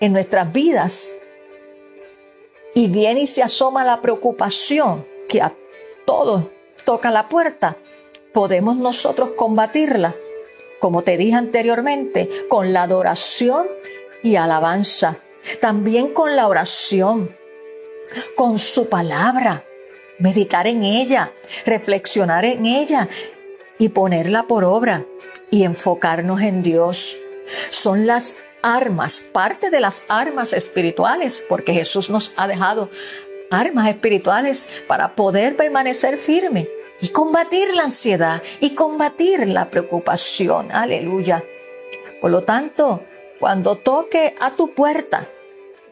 en 0.00 0.12
nuestras 0.12 0.52
vidas. 0.52 1.14
Y 2.74 2.86
viene 2.86 3.22
y 3.22 3.26
se 3.26 3.42
asoma 3.42 3.84
la 3.84 4.00
preocupación, 4.00 5.06
que 5.28 5.42
a 5.42 5.54
todos 6.04 6.50
toca 6.84 7.10
la 7.10 7.28
puerta, 7.28 7.76
podemos 8.32 8.76
nosotros 8.76 9.30
combatirla, 9.36 10.14
como 10.80 11.02
te 11.02 11.16
dije 11.16 11.34
anteriormente, 11.34 12.28
con 12.48 12.72
la 12.72 12.84
adoración 12.84 13.68
y 14.22 14.36
alabanza, 14.36 15.18
también 15.60 16.08
con 16.08 16.36
la 16.36 16.46
oración, 16.46 17.36
con 18.36 18.58
su 18.58 18.88
palabra, 18.88 19.64
meditar 20.18 20.66
en 20.66 20.82
ella, 20.82 21.32
reflexionar 21.66 22.44
en 22.44 22.66
ella 22.66 23.08
y 23.78 23.90
ponerla 23.90 24.44
por 24.44 24.64
obra 24.64 25.04
y 25.50 25.64
enfocarnos 25.64 26.40
en 26.42 26.62
Dios. 26.62 27.18
Son 27.70 28.06
las 28.06 28.36
armas, 28.62 29.20
parte 29.20 29.70
de 29.70 29.80
las 29.80 30.04
armas 30.08 30.52
espirituales, 30.52 31.44
porque 31.48 31.72
Jesús 31.72 32.10
nos 32.10 32.34
ha 32.36 32.46
dejado 32.46 32.90
armas 33.50 33.88
espirituales 33.88 34.68
para 34.86 35.14
poder 35.14 35.56
permanecer 35.56 36.18
firme 36.18 36.68
y 37.00 37.08
combatir 37.08 37.74
la 37.74 37.84
ansiedad 37.84 38.42
y 38.60 38.74
combatir 38.74 39.48
la 39.48 39.70
preocupación. 39.70 40.72
Aleluya. 40.72 41.44
Por 42.20 42.30
lo 42.30 42.42
tanto, 42.42 43.04
cuando 43.38 43.76
toque 43.76 44.34
a 44.40 44.54
tu 44.56 44.74
puerta 44.74 45.28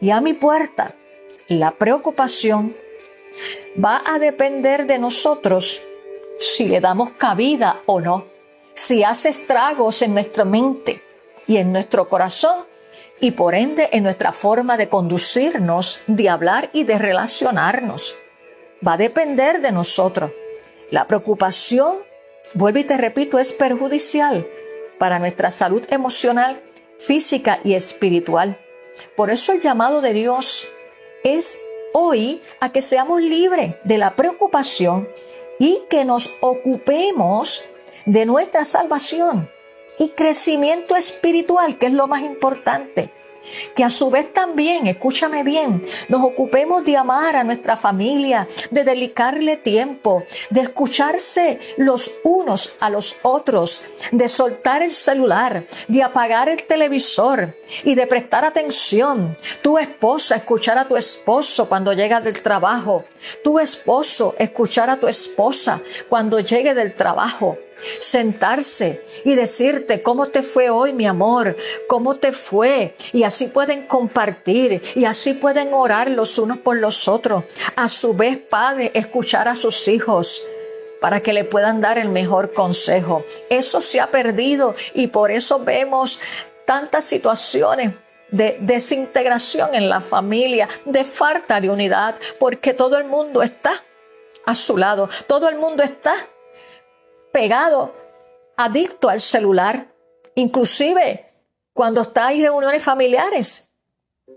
y 0.01 0.11
a 0.11 0.21
mi 0.21 0.35
puerta 0.35 0.95
la 1.49 1.73
preocupación, 1.73 2.77
va 3.83 4.03
a 4.05 4.19
depender 4.19 4.87
de 4.87 4.99
nosotros 4.99 5.83
si 6.39 6.69
le 6.69 6.81
damos 6.81 7.11
cabida 7.11 7.83
o 7.87 8.01
no, 8.01 8.27
si 8.75 9.05
hace 9.05 9.29
estragos 9.29 10.03
en 10.03 10.15
nuestra 10.15 10.45
mente 10.45 11.06
y 11.47 11.59
en 11.59 11.73
nuestro 11.73 12.09
corazón 12.09 12.65
y 13.21 13.33
por 13.33 13.55
ende 13.55 13.89
en 13.93 14.03
nuestra 14.03 14.33
forma 14.33 14.77
de 14.77 14.89
conducirnos, 14.89 16.03
de 16.07 16.29
hablar 16.29 16.71
y 16.73 16.85
de 16.85 16.99
relacionarnos. 16.99 18.17
Va 18.87 18.95
a 18.95 18.99
depender 18.99 19.61
de 19.61 19.73
nosotros. 19.73 20.33
La 20.91 21.07
preocupación, 21.07 21.97
vuelvo 22.55 22.79
y 22.79 22.85
te 22.85 22.97
repito, 22.97 23.39
es 23.39 23.53
perjudicial 23.53 24.47
para 24.99 25.19
nuestra 25.19 25.51
salud 25.51 25.85
emocional, 25.89 26.61
física 26.99 27.61
y 27.65 27.75
espiritual. 27.75 28.59
Por 29.17 29.31
eso 29.31 29.53
el 29.53 29.61
llamado 29.61 30.01
de 30.01 30.13
Dios 30.13 30.69
es 31.25 31.59
hoy 31.93 32.43
a 32.61 32.73
que 32.73 32.83
seamos 32.83 33.23
libres 33.23 33.75
de 33.85 33.99
la 33.99 34.15
preocupación 34.15 35.09
y 35.59 35.81
que 35.89 36.05
nos 36.05 36.35
ocupemos 36.41 37.65
de 38.05 38.27
nuestra 38.27 38.65
salvación 38.65 39.51
y 39.99 40.11
crecimiento 40.11 40.97
espiritual, 40.97 41.79
que 41.79 41.87
es 41.87 41.93
lo 41.93 42.07
más 42.07 42.23
importante. 42.23 43.13
Que 43.75 43.85
a 43.85 43.91
su 43.91 44.11
vez 44.11 44.33
también, 44.33 44.87
escúchame 44.87 45.43
bien, 45.43 45.83
nos 46.09 46.25
ocupemos 46.25 46.85
de 46.85 46.97
amar 46.97 47.37
a 47.37 47.45
nuestra 47.45 47.77
familia, 47.77 48.49
de 48.71 48.85
dedicarle 48.85 49.57
tiempo, 49.57 50.25
de 50.51 50.63
escucharse 50.63 51.61
los 51.77 52.11
unos 52.25 52.77
a 52.81 52.91
los 52.91 53.17
otros, 53.23 53.85
de 54.11 54.29
soltar 54.29 54.83
el 54.83 54.91
celular, 54.91 55.65
de 55.89 56.03
apagar 56.03 56.49
el 56.49 56.65
televisor 56.65 57.57
y 57.85 57.95
de 57.95 58.07
prestar 58.07 58.45
atención. 58.45 59.37
Tu 59.63 59.79
esposa, 59.79 60.37
escuchar 60.37 60.79
a 60.79 60.89
tu 60.89 60.97
esposo 60.97 61.69
cuando 61.69 61.93
llega 61.93 62.21
del 62.21 62.43
trabajo. 62.43 63.05
Tu 63.45 63.59
esposo, 63.59 64.35
escuchar 64.39 64.91
a 64.91 64.99
tu 64.99 65.07
esposa 65.07 65.81
cuando 66.09 66.41
llegue 66.41 66.75
del 66.75 66.95
trabajo 66.95 67.59
sentarse 68.01 69.05
y 69.25 69.35
decirte 69.35 70.03
cómo 70.03 70.27
te 70.27 70.43
fue 70.43 70.71
hoy, 70.71 70.93
mi 70.93 71.07
amor, 71.07 71.57
cómo 71.89 72.17
te 72.17 72.33
fue. 72.33 72.95
Y 73.13 73.23
así 73.23 73.47
pueden 73.47 73.87
compartir 73.87 74.83
y 74.95 75.05
así 75.05 75.35
pueden 75.35 75.73
orar 75.75 76.11
los 76.11 76.39
unos 76.39 76.59
por 76.59 76.77
los 76.77 77.09
otros. 77.09 77.45
A 77.77 77.89
su 77.89 78.15
vez, 78.15 78.39
padre, 78.39 78.91
escuchar 78.95 79.49
a 79.49 79.55
sus 79.55 79.89
hijos 79.89 80.43
para 81.01 81.21
que 81.21 81.33
le 81.33 81.45
puedan 81.45 81.81
dar 81.81 81.99
el 81.99 82.09
mejor 82.09 82.53
consejo. 82.53 83.25
Eso 83.51 83.81
se 83.81 84.01
ha 84.01 84.09
perdido 84.09 84.75
y 84.95 85.09
por 85.09 85.31
eso 85.31 85.61
vemos 85.61 86.21
tantas 86.65 87.05
situaciones 87.05 87.95
de 88.31 88.59
desintegración 88.61 89.75
en 89.75 89.89
la 89.89 90.01
familia, 90.01 90.69
de 90.85 91.05
falta 91.05 91.61
de 91.61 91.71
unidad, 91.71 92.17
porque 92.41 92.75
todo 92.75 92.99
el 92.99 93.05
mundo 93.05 93.43
está 93.43 93.85
a 94.45 94.55
su 94.55 94.77
lado, 94.77 95.09
todo 95.27 95.49
el 95.49 95.59
mundo 95.59 95.83
está 95.83 96.15
pegado, 97.33 97.95
adicto 98.57 99.09
al 99.09 99.21
celular, 99.21 99.89
inclusive 100.35 101.27
cuando 101.73 102.01
está 102.01 102.33
en 102.33 102.43
reuniones 102.43 102.83
familiares. 102.83 103.71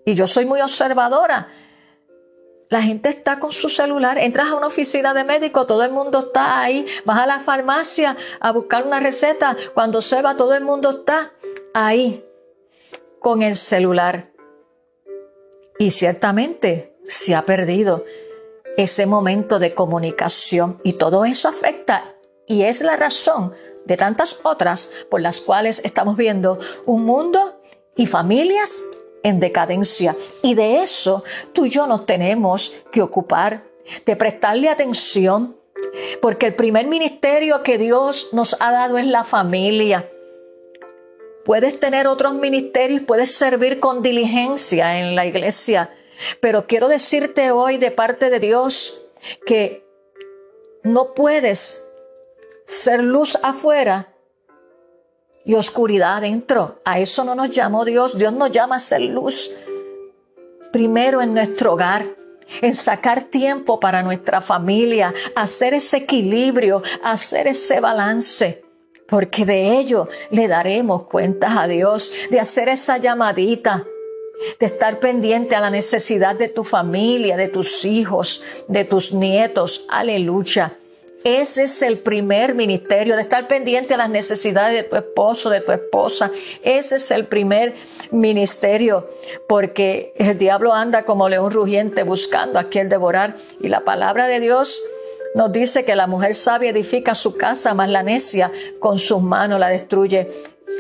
Y 0.06 0.14
yo 0.14 0.28
soy 0.28 0.46
muy 0.46 0.62
observadora. 0.62 1.48
La 2.70 2.84
gente 2.84 3.10
está 3.10 3.40
con 3.40 3.52
su 3.52 3.68
celular, 3.70 4.20
entras 4.20 4.50
a 4.50 4.56
una 4.56 4.68
oficina 4.68 5.14
de 5.14 5.24
médico, 5.24 5.66
todo 5.66 5.84
el 5.84 5.92
mundo 5.92 6.20
está 6.20 6.62
ahí, 6.62 6.86
vas 7.04 7.20
a 7.20 7.26
la 7.26 7.40
farmacia 7.40 8.16
a 8.40 8.52
buscar 8.52 8.86
una 8.86 9.00
receta, 9.00 9.58
cuando 9.74 10.04
se 10.04 10.22
va 10.22 10.38
todo 10.38 10.54
el 10.54 10.64
mundo 10.64 10.92
está 10.92 11.32
ahí 11.74 12.24
con 13.20 13.42
el 13.42 13.56
celular. 13.56 14.32
Y 15.80 15.92
ciertamente 15.92 16.96
se 17.08 17.34
ha 17.34 17.44
perdido 17.44 18.06
ese 18.78 19.08
momento 19.08 19.58
de 19.58 19.74
comunicación 19.74 20.80
y 20.84 20.94
todo 20.94 21.26
eso 21.26 21.48
afecta 21.48 22.04
y 22.50 22.64
es 22.64 22.82
la 22.82 22.98
razón 22.98 23.54
de 23.86 23.96
tantas 23.96 24.42
otras 24.44 24.92
por 25.10 25.22
las 25.22 25.40
cuales 25.40 25.82
estamos 25.86 26.18
viendo 26.18 26.60
un 26.86 27.06
mundo 27.06 27.62
y 27.96 28.08
familias 28.08 28.84
en 29.24 29.40
decadencia. 29.40 30.16
Y 30.42 30.56
de 30.56 30.82
eso 30.82 31.24
tú 31.54 31.66
y 31.66 31.70
yo 31.70 31.88
nos 31.88 32.06
tenemos 32.06 32.76
que 32.92 33.02
ocupar, 33.02 33.62
de 34.06 34.16
prestarle 34.16 34.68
atención, 34.68 35.56
porque 36.22 36.48
el 36.48 36.56
primer 36.56 36.88
ministerio 36.88 37.64
que 37.64 37.78
Dios 37.78 38.30
nos 38.34 38.58
ha 38.60 38.72
dado 38.72 38.98
es 38.98 39.06
la 39.06 39.24
familia. 39.24 40.10
Puedes 41.46 41.80
tener 41.80 42.08
otros 42.08 42.34
ministerios, 42.34 43.04
puedes 43.04 43.34
servir 43.34 43.80
con 43.80 44.02
diligencia 44.02 45.00
en 45.00 45.16
la 45.16 45.26
iglesia, 45.26 45.92
pero 46.40 46.66
quiero 46.66 46.88
decirte 46.88 47.52
hoy 47.52 47.78
de 47.78 47.92
parte 47.92 48.30
de 48.30 48.40
Dios 48.40 49.02
que 49.46 49.86
no 50.84 51.14
puedes 51.14 51.89
ser 52.70 53.04
luz 53.04 53.38
afuera 53.42 54.14
y 55.44 55.56
oscuridad 55.56 56.18
adentro. 56.18 56.80
A 56.86 57.00
eso 57.00 57.24
no 57.24 57.36
nos 57.36 57.50
llamó 57.50 57.84
Dios. 57.84 58.18
Dios 58.18 58.32
nos 58.34 58.52
llama 58.52 58.76
a 58.76 58.80
ser 58.80 59.02
luz 59.02 59.52
primero 60.72 61.22
en 61.22 61.34
nuestro 61.34 61.74
hogar, 61.74 62.06
en 62.62 62.76
sacar 62.76 63.24
tiempo 63.24 63.80
para 63.80 64.04
nuestra 64.04 64.42
familia, 64.42 65.14
hacer 65.36 65.74
ese 65.74 65.98
equilibrio, 65.98 66.84
hacer 67.04 67.48
ese 67.48 67.80
balance. 67.80 68.64
Porque 69.08 69.46
de 69.46 69.80
ello 69.80 70.08
le 70.30 70.48
daremos 70.48 71.06
cuentas 71.06 71.58
a 71.58 71.68
Dios, 71.68 72.12
de 72.30 72.40
hacer 72.40 72.70
esa 72.70 72.98
llamadita, 73.00 73.84
de 74.60 74.66
estar 74.68 75.00
pendiente 75.00 75.56
a 75.56 75.60
la 75.60 75.72
necesidad 75.72 76.36
de 76.36 76.48
tu 76.48 76.64
familia, 76.64 77.36
de 77.36 77.48
tus 77.48 77.84
hijos, 77.86 78.44
de 78.68 78.86
tus 78.86 79.12
nietos. 79.12 79.86
Aleluya. 79.90 80.78
Ese 81.24 81.64
es 81.64 81.82
el 81.82 82.00
primer 82.00 82.56
ministerio, 82.56 83.16
de 83.16 83.22
estar 83.22 83.48
pendiente 83.48 83.94
a 83.94 83.98
las 83.98 84.10
necesidades 84.10 84.84
de 84.84 84.90
tu 84.90 84.96
esposo, 84.96 85.50
de 85.50 85.60
tu 85.62 85.72
esposa. 85.72 86.32
Ese 86.64 86.96
es 86.96 87.12
el 87.12 87.26
primer 87.26 87.76
ministerio, 88.12 89.08
porque 89.48 90.14
el 90.16 90.38
diablo 90.38 90.74
anda 90.74 91.04
como 91.04 91.28
león 91.28 91.52
rugiente 91.52 92.04
buscando 92.04 92.58
a 92.58 92.70
quien 92.70 92.88
devorar. 92.88 93.36
Y 93.60 93.68
la 93.68 93.82
palabra 93.82 94.28
de 94.28 94.40
Dios 94.40 94.80
nos 95.36 95.52
dice 95.52 95.84
que 95.84 95.96
la 95.96 96.08
mujer 96.08 96.36
sabia 96.36 96.70
edifica 96.70 97.14
su 97.16 97.36
casa, 97.36 97.74
más 97.74 97.90
la 97.90 98.02
necia 98.02 98.52
con 98.80 98.98
sus 98.98 99.22
manos 99.22 99.60
la 99.60 99.68
destruye. 99.68 100.30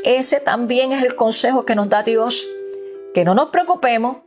Ese 0.06 0.40
también 0.40 0.94
es 0.94 1.04
el 1.04 1.16
consejo 1.16 1.66
que 1.66 1.76
nos 1.76 1.90
da 1.90 2.04
Dios, 2.04 2.48
que 3.14 3.26
no 3.26 3.36
nos 3.36 3.50
preocupemos, 3.50 4.18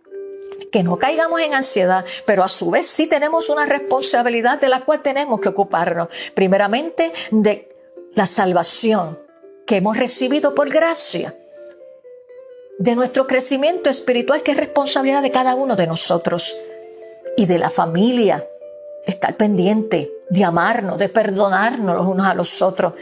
que 0.72 0.82
no 0.82 0.98
caigamos 0.98 1.38
en 1.40 1.54
ansiedad, 1.54 2.04
pero 2.24 2.42
a 2.42 2.48
su 2.48 2.70
vez 2.70 2.86
sí 2.86 3.06
tenemos 3.06 3.50
una 3.50 3.66
responsabilidad 3.66 4.58
de 4.58 4.70
la 4.70 4.84
cual 4.84 5.02
tenemos 5.02 5.38
que 5.38 5.50
ocuparnos. 5.50 6.08
Primeramente 6.34 7.12
de 7.30 7.68
la 8.14 8.26
salvación 8.26 9.18
que 9.66 9.76
hemos 9.76 9.98
recibido 9.98 10.54
por 10.54 10.70
gracia, 10.70 11.36
de 12.78 12.96
nuestro 12.96 13.26
crecimiento 13.26 13.90
espiritual 13.90 14.42
que 14.42 14.52
es 14.52 14.56
responsabilidad 14.56 15.22
de 15.22 15.30
cada 15.30 15.54
uno 15.54 15.76
de 15.76 15.86
nosotros 15.86 16.56
y 17.36 17.44
de 17.44 17.58
la 17.58 17.68
familia, 17.68 18.48
estar 19.06 19.36
pendiente, 19.36 20.10
de 20.30 20.42
amarnos, 20.42 20.98
de 20.98 21.10
perdonarnos 21.10 21.96
los 21.96 22.06
unos 22.06 22.26
a 22.26 22.34
los 22.34 22.62
otros. 22.62 22.94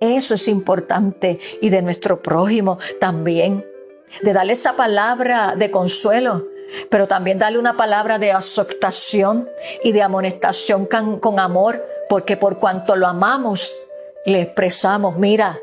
Eso 0.00 0.34
es 0.34 0.48
importante 0.48 1.38
y 1.60 1.70
de 1.70 1.82
nuestro 1.82 2.20
prójimo 2.20 2.78
también, 3.00 3.64
de 4.22 4.32
darle 4.32 4.54
esa 4.54 4.74
palabra 4.74 5.54
de 5.56 5.70
consuelo 5.70 6.51
pero 6.88 7.06
también 7.06 7.38
darle 7.38 7.58
una 7.58 7.76
palabra 7.76 8.18
de 8.18 8.32
aceptación 8.32 9.48
y 9.82 9.92
de 9.92 10.02
amonestación 10.02 10.86
con, 11.20 11.38
amor, 11.38 11.84
porque 12.08 12.36
por 12.36 12.58
cuanto 12.58 12.96
lo 12.96 13.06
amamos, 13.06 13.74
le 14.24 14.42
expresamos, 14.42 15.16
mira, 15.16 15.58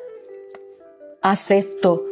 haz 1.22 1.52
esto, 1.52 2.04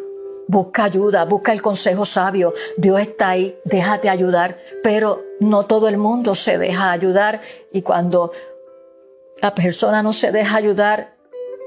busca 0.48 0.86
ayuda, 0.86 1.26
busca 1.26 1.52
el 1.52 1.62
consejo 1.62 2.06
sabio, 2.06 2.54
Dios 2.78 3.02
está 3.02 3.30
ahí, 3.30 3.58
déjate 3.66 4.10
ayudar, 4.10 4.58
pero 4.84 5.24
no 5.40 5.66
todo 5.66 5.88
el 5.88 5.98
mundo 5.98 6.36
se 6.36 6.58
deja 6.58 6.92
ayudar 6.92 7.42
y 7.72 7.82
cuando 7.82 8.32
la 9.42 9.54
persona 9.54 10.02
no 10.02 10.14
se 10.14 10.32
deja 10.32 10.58
ayudar, 10.58 11.14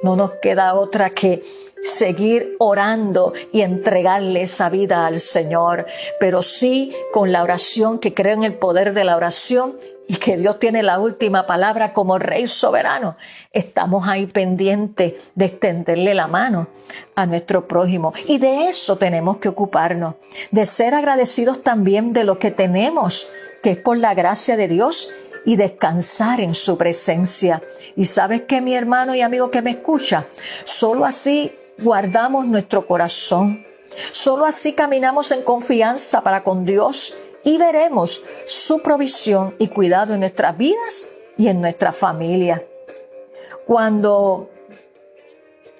no 0.02 0.16
nos 0.16 0.32
queda 0.36 0.74
otra 0.74 1.10
que 1.10 1.42
seguir 1.84 2.56
orando 2.58 3.32
y 3.52 3.62
entregarle 3.62 4.42
esa 4.42 4.68
vida 4.68 5.06
al 5.06 5.20
Señor, 5.20 5.86
pero 6.18 6.42
sí 6.42 6.94
con 7.12 7.32
la 7.32 7.42
oración, 7.42 7.98
que 7.98 8.14
creo 8.14 8.34
en 8.34 8.44
el 8.44 8.54
poder 8.54 8.92
de 8.94 9.04
la 9.04 9.16
oración 9.16 9.76
y 10.10 10.16
que 10.16 10.36
Dios 10.36 10.58
tiene 10.58 10.82
la 10.82 10.98
última 10.98 11.46
palabra 11.46 11.92
como 11.92 12.18
Rey 12.18 12.48
soberano. 12.48 13.16
Estamos 13.52 14.08
ahí 14.08 14.26
pendientes 14.26 15.14
de 15.36 15.44
extenderle 15.44 16.14
la 16.14 16.26
mano 16.26 16.66
a 17.14 17.26
nuestro 17.26 17.68
prójimo. 17.68 18.12
Y 18.26 18.38
de 18.38 18.68
eso 18.68 18.96
tenemos 18.96 19.36
que 19.36 19.48
ocuparnos, 19.48 20.16
de 20.50 20.66
ser 20.66 20.94
agradecidos 20.94 21.62
también 21.62 22.12
de 22.12 22.24
lo 22.24 22.40
que 22.40 22.50
tenemos, 22.50 23.28
que 23.62 23.70
es 23.70 23.76
por 23.78 23.98
la 23.98 24.14
gracia 24.14 24.56
de 24.56 24.66
Dios 24.66 25.10
y 25.44 25.54
descansar 25.54 26.40
en 26.40 26.54
su 26.54 26.76
presencia. 26.76 27.62
Y 27.94 28.06
sabes 28.06 28.42
que 28.42 28.60
mi 28.60 28.74
hermano 28.74 29.14
y 29.14 29.20
amigo 29.20 29.52
que 29.52 29.62
me 29.62 29.70
escucha, 29.70 30.26
solo 30.64 31.04
así 31.04 31.52
guardamos 31.82 32.46
nuestro 32.46 32.86
corazón. 32.86 33.66
Solo 34.12 34.44
así 34.44 34.72
caminamos 34.72 35.32
en 35.32 35.42
confianza 35.42 36.22
para 36.22 36.44
con 36.44 36.64
Dios 36.64 37.16
y 37.42 37.58
veremos 37.58 38.22
su 38.46 38.80
provisión 38.82 39.54
y 39.58 39.68
cuidado 39.68 40.14
en 40.14 40.20
nuestras 40.20 40.56
vidas 40.56 41.10
y 41.36 41.48
en 41.48 41.60
nuestra 41.60 41.92
familia. 41.92 42.64
Cuando 43.66 44.50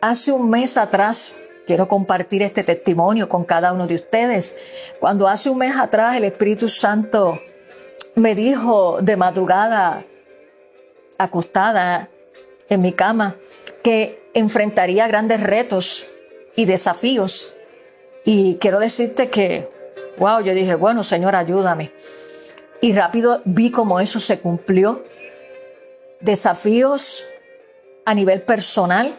hace 0.01 0.33
un 0.33 0.49
mes 0.49 0.77
atrás, 0.77 1.41
quiero 1.67 1.87
compartir 1.87 2.43
este 2.43 2.65
testimonio 2.65 3.29
con 3.29 3.45
cada 3.45 3.73
uno 3.73 3.87
de 3.87 3.95
ustedes, 3.95 4.57
cuando 4.99 5.29
hace 5.29 5.51
un 5.51 5.59
mes 5.59 5.77
atrás 5.77 6.17
el 6.17 6.25
Espíritu 6.25 6.69
Santo 6.69 7.41
me 8.15 8.35
dijo 8.35 8.99
de 9.01 9.17
madrugada, 9.17 10.05
acostada 11.19 12.09
en 12.69 12.81
mi 12.81 12.93
cama, 12.93 13.37
que 13.83 14.20
enfrentaría 14.35 15.09
grandes 15.09 15.43
retos 15.43 16.07
y 16.57 16.65
desafíos. 16.65 17.57
Y 18.25 18.57
quiero 18.57 18.79
decirte 18.79 19.31
que, 19.31 19.69
wow, 20.19 20.41
yo 20.41 20.55
dije, 20.55 20.75
bueno, 20.75 21.03
Señor, 21.03 21.37
ayúdame. 21.37 21.91
Y 22.81 22.93
rápido 22.93 23.43
vi 23.45 23.71
cómo 23.71 24.01
eso 24.01 24.21
se 24.21 24.39
cumplió. 24.39 25.05
Desafíos 26.21 27.25
a 28.05 28.15
nivel 28.15 28.43
personal 28.43 29.17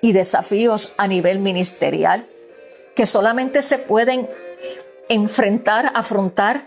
y 0.00 0.12
desafíos 0.12 0.94
a 0.96 1.06
nivel 1.06 1.38
ministerial 1.38 2.26
que 2.94 3.06
solamente 3.06 3.62
se 3.62 3.78
pueden 3.78 4.28
enfrentar, 5.08 5.92
afrontar 5.94 6.66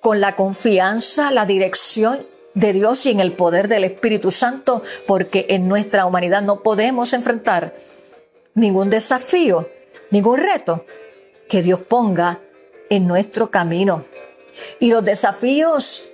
con 0.00 0.20
la 0.20 0.36
confianza, 0.36 1.30
la 1.30 1.44
dirección 1.44 2.26
de 2.54 2.72
Dios 2.72 3.06
y 3.06 3.10
en 3.10 3.20
el 3.20 3.32
poder 3.32 3.68
del 3.68 3.84
Espíritu 3.84 4.30
Santo, 4.30 4.82
porque 5.06 5.46
en 5.50 5.68
nuestra 5.68 6.06
humanidad 6.06 6.42
no 6.42 6.62
podemos 6.62 7.12
enfrentar 7.12 7.74
ningún 8.54 8.90
desafío, 8.90 9.68
ningún 10.10 10.38
reto 10.38 10.84
que 11.48 11.62
Dios 11.62 11.80
ponga 11.80 12.40
en 12.90 13.06
nuestro 13.06 13.50
camino. 13.50 14.04
Y 14.80 14.90
los 14.90 15.04
desafíos 15.04 16.08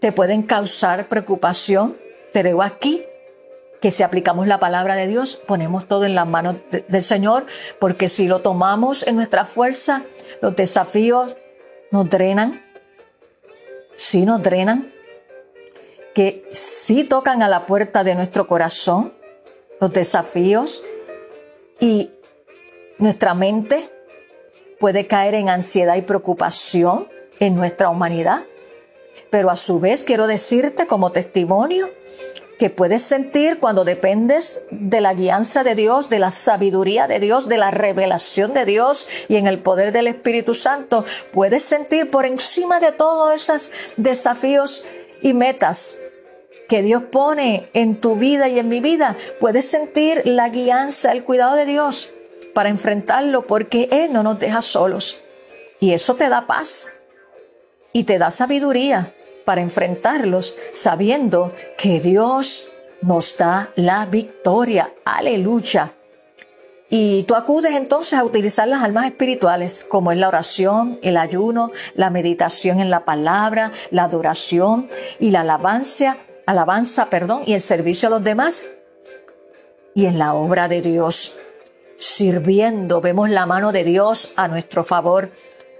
te 0.00 0.12
pueden 0.12 0.42
causar 0.42 1.08
preocupación, 1.08 1.98
te 2.32 2.42
digo 2.42 2.62
aquí 2.62 3.04
que 3.80 3.90
si 3.90 4.02
aplicamos 4.02 4.46
la 4.46 4.58
palabra 4.58 4.96
de 4.96 5.06
Dios, 5.06 5.36
ponemos 5.46 5.86
todo 5.86 6.04
en 6.04 6.14
las 6.14 6.26
manos 6.26 6.56
del 6.70 7.02
Señor, 7.02 7.46
porque 7.78 8.08
si 8.08 8.26
lo 8.26 8.40
tomamos 8.40 9.06
en 9.06 9.16
nuestra 9.16 9.44
fuerza, 9.44 10.04
los 10.40 10.56
desafíos 10.56 11.36
nos 11.90 12.10
drenan, 12.10 12.64
sí 13.92 14.26
nos 14.26 14.42
drenan, 14.42 14.92
que 16.18 16.48
sí 16.50 17.04
tocan 17.04 17.44
a 17.44 17.48
la 17.48 17.64
puerta 17.64 18.02
de 18.02 18.16
nuestro 18.16 18.48
corazón, 18.48 19.14
los 19.80 19.92
desafíos, 19.92 20.82
y 21.78 22.10
nuestra 22.98 23.34
mente 23.34 23.88
puede 24.80 25.06
caer 25.06 25.34
en 25.34 25.48
ansiedad 25.48 25.94
y 25.94 26.02
preocupación 26.02 27.06
en 27.38 27.54
nuestra 27.54 27.88
humanidad. 27.88 28.42
Pero 29.30 29.48
a 29.48 29.54
su 29.54 29.78
vez 29.78 30.02
quiero 30.02 30.26
decirte 30.26 30.88
como 30.88 31.12
testimonio 31.12 31.88
que 32.58 32.68
puedes 32.68 33.04
sentir 33.04 33.60
cuando 33.60 33.84
dependes 33.84 34.66
de 34.72 35.00
la 35.00 35.14
guianza 35.14 35.62
de 35.62 35.76
Dios, 35.76 36.08
de 36.08 36.18
la 36.18 36.32
sabiduría 36.32 37.06
de 37.06 37.20
Dios, 37.20 37.48
de 37.48 37.58
la 37.58 37.70
revelación 37.70 38.54
de 38.54 38.64
Dios 38.64 39.06
y 39.28 39.36
en 39.36 39.46
el 39.46 39.60
poder 39.60 39.92
del 39.92 40.08
Espíritu 40.08 40.54
Santo, 40.54 41.04
puedes 41.30 41.62
sentir 41.62 42.10
por 42.10 42.26
encima 42.26 42.80
de 42.80 42.90
todos 42.90 43.32
esos 43.36 43.70
desafíos 43.96 44.84
y 45.22 45.32
metas 45.32 46.00
que 46.68 46.82
Dios 46.82 47.04
pone 47.04 47.70
en 47.72 47.96
tu 47.96 48.14
vida 48.14 48.48
y 48.48 48.58
en 48.58 48.68
mi 48.68 48.80
vida, 48.80 49.16
puedes 49.40 49.68
sentir 49.68 50.22
la 50.24 50.50
guianza, 50.50 51.12
el 51.12 51.24
cuidado 51.24 51.56
de 51.56 51.64
Dios 51.64 52.12
para 52.54 52.68
enfrentarlo 52.68 53.46
porque 53.46 53.88
Él 53.90 54.12
no 54.12 54.22
nos 54.22 54.38
deja 54.38 54.60
solos. 54.60 55.20
Y 55.80 55.92
eso 55.92 56.14
te 56.16 56.28
da 56.28 56.46
paz 56.46 57.00
y 57.92 58.04
te 58.04 58.18
da 58.18 58.30
sabiduría 58.30 59.14
para 59.44 59.62
enfrentarlos 59.62 60.56
sabiendo 60.72 61.54
que 61.78 62.00
Dios 62.00 62.70
nos 63.00 63.38
da 63.38 63.70
la 63.76 64.06
victoria. 64.06 64.92
Aleluya. 65.04 65.94
Y 66.90 67.22
tú 67.24 67.34
acudes 67.34 67.72
entonces 67.72 68.18
a 68.18 68.24
utilizar 68.24 68.66
las 68.66 68.82
almas 68.82 69.06
espirituales, 69.06 69.84
como 69.88 70.10
es 70.10 70.18
la 70.18 70.28
oración, 70.28 70.98
el 71.02 71.16
ayuno, 71.16 71.70
la 71.94 72.10
meditación 72.10 72.80
en 72.80 72.90
la 72.90 73.04
palabra, 73.04 73.72
la 73.90 74.04
adoración 74.04 74.88
y 75.20 75.30
la 75.30 75.40
alabanza 75.40 76.16
alabanza, 76.48 77.10
perdón, 77.10 77.42
y 77.44 77.52
el 77.52 77.60
servicio 77.60 78.08
a 78.08 78.10
los 78.10 78.24
demás 78.24 78.64
y 79.94 80.06
en 80.06 80.18
la 80.18 80.32
obra 80.32 80.66
de 80.66 80.80
Dios. 80.80 81.38
Sirviendo, 81.98 83.02
vemos 83.02 83.28
la 83.28 83.44
mano 83.44 83.70
de 83.70 83.84
Dios 83.84 84.32
a 84.34 84.48
nuestro 84.48 84.82
favor. 84.82 85.30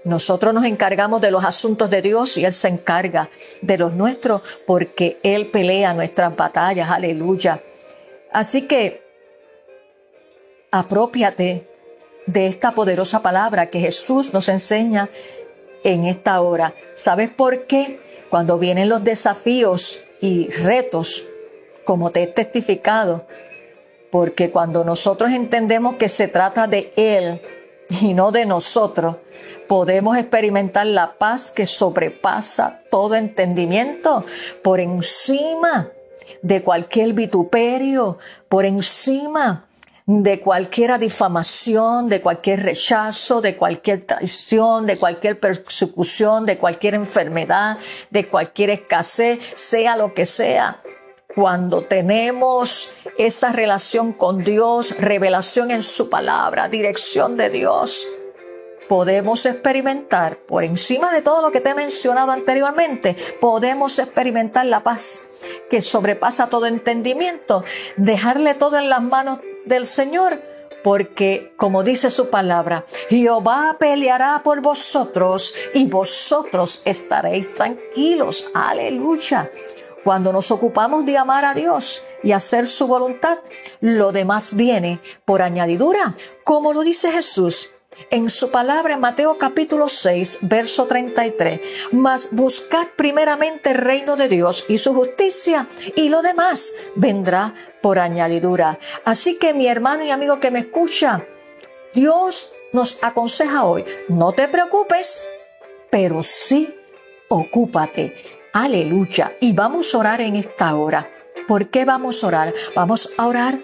Nosotros 0.03 0.53
nos 0.53 0.65
encargamos 0.65 1.21
de 1.21 1.31
los 1.31 1.43
asuntos 1.43 1.89
de 1.89 2.03
Dios 2.03 2.37
y 2.37 2.45
Él 2.45 2.53
se 2.53 2.67
encarga 2.67 3.31
de 3.63 3.79
los 3.79 3.93
nuestros 3.93 4.43
porque 4.67 5.19
Él 5.23 5.47
pelea 5.47 5.95
nuestras 5.95 6.35
batallas. 6.35 6.91
Aleluya. 6.91 7.63
Así 8.31 8.67
que 8.67 9.01
apropiate 10.69 11.67
de 12.27 12.45
esta 12.45 12.75
poderosa 12.75 13.23
palabra 13.23 13.71
que 13.71 13.79
Jesús 13.79 14.31
nos 14.33 14.47
enseña 14.47 15.09
en 15.83 16.03
esta 16.03 16.39
hora. 16.41 16.75
¿Sabes 16.93 17.31
por 17.31 17.65
qué? 17.65 17.99
Cuando 18.29 18.59
vienen 18.59 18.87
los 18.87 19.03
desafíos 19.03 20.03
y 20.21 20.49
retos, 20.49 21.25
como 21.85 22.11
te 22.11 22.23
he 22.23 22.27
testificado, 22.27 23.25
porque 24.11 24.49
cuando 24.49 24.83
nosotros 24.83 25.31
entendemos 25.31 25.95
que 25.95 26.09
se 26.09 26.27
trata 26.27 26.67
de 26.67 26.91
Él 26.95 27.41
y 28.01 28.13
no 28.13 28.31
de 28.31 28.45
nosotros, 28.45 29.17
podemos 29.67 30.17
experimentar 30.17 30.85
la 30.87 31.13
paz 31.17 31.51
que 31.51 31.65
sobrepasa 31.65 32.81
todo 32.89 33.15
entendimiento 33.15 34.25
por 34.63 34.79
encima 34.79 35.89
de 36.41 36.61
cualquier 36.61 37.13
vituperio, 37.13 38.17
por 38.47 38.65
encima 38.65 39.68
de 40.11 40.39
cualquier 40.39 40.97
difamación, 40.97 42.09
de 42.09 42.19
cualquier 42.19 42.63
rechazo, 42.63 43.41
de 43.41 43.55
cualquier 43.55 44.05
traición, 44.05 44.87
de 44.87 44.97
cualquier 44.97 45.39
persecución, 45.39 46.47
de 46.47 46.57
cualquier 46.57 46.95
enfermedad, 46.95 47.77
de 48.09 48.27
cualquier 48.27 48.71
escasez, 48.71 49.39
sea 49.55 49.95
lo 49.95 50.15
que 50.15 50.25
sea. 50.25 50.79
Cuando 51.35 51.83
tenemos 51.83 52.91
esa 53.19 53.51
relación 53.51 54.11
con 54.13 54.43
Dios, 54.43 54.97
revelación 54.97 55.69
en 55.69 55.83
su 55.83 56.09
palabra, 56.09 56.69
dirección 56.69 57.37
de 57.37 57.51
Dios, 57.51 58.07
podemos 58.87 59.45
experimentar, 59.45 60.37
por 60.37 60.63
encima 60.63 61.13
de 61.13 61.21
todo 61.21 61.43
lo 61.43 61.51
que 61.51 61.61
te 61.61 61.69
he 61.69 61.75
mencionado 61.75 62.31
anteriormente, 62.31 63.15
podemos 63.39 63.99
experimentar 63.99 64.65
la 64.65 64.81
paz 64.81 65.21
que 65.69 65.83
sobrepasa 65.83 66.47
todo 66.47 66.65
entendimiento, 66.65 67.63
dejarle 67.95 68.55
todo 68.55 68.79
en 68.79 68.89
las 68.89 69.03
manos 69.03 69.39
del 69.69 69.85
Señor, 69.85 70.41
porque 70.83 71.53
como 71.55 71.83
dice 71.83 72.09
su 72.09 72.29
palabra, 72.29 72.85
Jehová 73.09 73.77
peleará 73.79 74.41
por 74.43 74.61
vosotros 74.61 75.53
y 75.73 75.85
vosotros 75.87 76.81
estaréis 76.83 77.55
tranquilos. 77.55 78.49
Aleluya. 78.53 79.49
Cuando 80.03 80.33
nos 80.33 80.51
ocupamos 80.51 81.05
de 81.05 81.17
amar 81.17 81.45
a 81.45 81.53
Dios 81.53 82.01
y 82.23 82.31
hacer 82.31 82.67
su 82.67 82.87
voluntad, 82.87 83.37
lo 83.79 84.11
demás 84.11 84.55
viene 84.55 84.99
por 85.23 85.41
añadidura, 85.41 86.15
como 86.43 86.73
lo 86.73 86.81
dice 86.81 87.11
Jesús 87.11 87.69
en 88.09 88.29
su 88.29 88.51
palabra 88.51 88.97
Mateo 88.97 89.37
capítulo 89.37 89.89
6, 89.89 90.39
verso 90.41 90.85
33. 90.85 91.61
Mas 91.91 92.29
buscad 92.31 92.87
primeramente 92.95 93.71
el 93.71 93.77
reino 93.77 94.15
de 94.15 94.27
Dios 94.27 94.65
y 94.67 94.77
su 94.77 94.93
justicia 94.93 95.67
y 95.95 96.09
lo 96.09 96.21
demás 96.21 96.73
vendrá 96.95 97.53
por 97.81 97.99
añadidura. 97.99 98.79
Así 99.05 99.37
que 99.37 99.53
mi 99.53 99.67
hermano 99.67 100.03
y 100.03 100.11
amigo 100.11 100.39
que 100.39 100.51
me 100.51 100.59
escucha, 100.59 101.25
Dios 101.93 102.53
nos 102.71 103.03
aconseja 103.03 103.63
hoy, 103.63 103.83
no 104.07 104.31
te 104.33 104.47
preocupes, 104.47 105.27
pero 105.89 106.23
sí 106.23 106.75
ocúpate. 107.29 108.15
Aleluya. 108.53 109.35
Y 109.39 109.53
vamos 109.53 109.93
a 109.93 109.99
orar 109.99 110.21
en 110.21 110.35
esta 110.35 110.75
hora. 110.75 111.09
¿Por 111.47 111.69
qué 111.69 111.85
vamos 111.85 112.23
a 112.23 112.27
orar? 112.27 112.53
Vamos 112.75 113.11
a 113.17 113.27
orar 113.27 113.59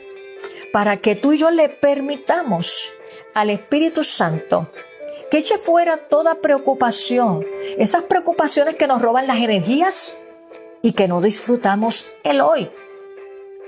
para 0.71 0.97
que 0.97 1.15
tú 1.15 1.33
y 1.33 1.37
yo 1.37 1.51
le 1.51 1.69
permitamos 1.69 2.91
al 3.35 3.51
Espíritu 3.51 4.03
Santo 4.03 4.71
que 5.29 5.37
eche 5.37 5.57
fuera 5.57 5.97
toda 5.97 6.35
preocupación, 6.35 7.45
esas 7.77 8.03
preocupaciones 8.03 8.75
que 8.75 8.87
nos 8.87 9.01
roban 9.01 9.27
las 9.27 9.37
energías 9.37 10.17
y 10.81 10.93
que 10.93 11.07
no 11.07 11.21
disfrutamos 11.21 12.13
el 12.23 12.41
hoy. 12.41 12.69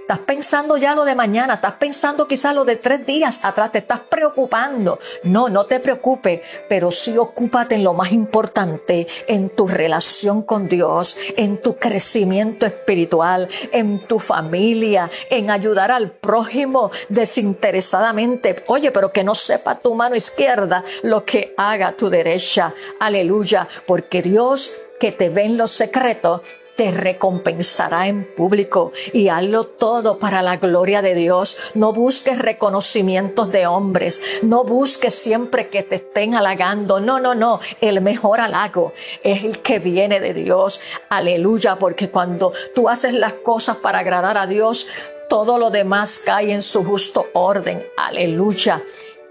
Estás 0.08 0.20
pensando 0.20 0.78
ya 0.78 0.96
lo 0.96 1.04
de 1.04 1.16
mañana, 1.16 1.56
estás 1.56 1.74
pensando 1.74 2.30
quizás 2.30 2.56
lo 2.56 2.64
de 2.64 2.78
tres 2.78 3.06
días 3.06 3.42
atrás, 3.44 3.74
te 3.74 3.80
estás 3.80 4.00
preocupando. 4.00 5.00
No, 5.24 5.50
no 5.50 5.66
te 5.66 5.82
preocupes, 5.82 6.40
pero 6.70 6.92
sí 6.92 7.18
ocúpate 7.18 7.76
en 7.76 7.84
lo 7.84 7.92
más 7.94 8.14
importante, 8.14 9.06
en 9.28 9.50
tu 9.50 9.68
relación 9.68 10.44
con 10.44 10.70
Dios, 10.70 11.18
en 11.36 11.62
tu 11.62 11.76
crecimiento 11.76 12.66
espiritual, 12.66 13.50
en 13.74 14.08
tu 14.08 14.18
familia, 14.20 15.10
en 15.30 15.52
ayudar 15.52 15.92
al 15.92 16.12
prójimo 16.12 16.90
desinteresadamente. 17.10 18.64
Oye, 18.68 18.94
pero 18.94 19.12
que 19.12 19.26
no 19.26 19.36
sepa 19.36 19.80
tu 19.80 19.94
mano 19.94 20.16
izquierda 20.16 20.86
lo 21.04 21.26
que 21.26 21.54
haga 21.58 21.98
tu 21.98 22.10
derecha. 22.10 22.74
Aleluya, 23.02 23.68
porque 23.86 24.22
Dios 24.22 24.72
que 25.02 25.12
te 25.12 25.28
ve 25.28 25.44
en 25.44 25.58
los 25.58 25.72
secretos, 25.72 26.44
te 26.78 26.92
recompensará 26.92 28.08
en 28.08 28.24
público 28.24 28.94
y 29.12 29.28
hazlo 29.30 29.66
todo 29.66 30.20
para 30.20 30.42
la 30.42 30.58
gloria 30.58 31.02
de 31.02 31.16
Dios. 31.16 31.58
No 31.74 31.92
busques 31.92 32.38
reconocimientos 32.38 33.52
de 33.52 33.68
hombres, 33.68 34.22
no 34.44 34.64
busques 34.64 35.16
siempre 35.16 35.68
que 35.68 35.84
te 35.84 35.96
estén 35.96 36.36
halagando. 36.36 37.00
No, 37.00 37.20
no, 37.20 37.36
no, 37.36 37.60
el 37.82 38.00
mejor 38.02 38.40
halago 38.40 38.94
es 39.24 39.44
el 39.44 39.62
que 39.62 39.80
viene 39.80 40.20
de 40.20 40.34
Dios. 40.34 40.80
Aleluya, 41.10 41.78
porque 41.78 42.10
cuando 42.10 42.54
tú 42.76 42.88
haces 42.88 43.14
las 43.14 43.34
cosas 43.34 43.78
para 43.78 44.00
agradar 44.00 44.38
a 44.38 44.46
Dios, 44.46 44.88
todo 45.28 45.58
lo 45.58 45.72
demás 45.72 46.22
cae 46.24 46.54
en 46.54 46.62
su 46.62 46.86
justo 46.86 47.28
orden. 47.34 47.86
Aleluya. 47.98 48.82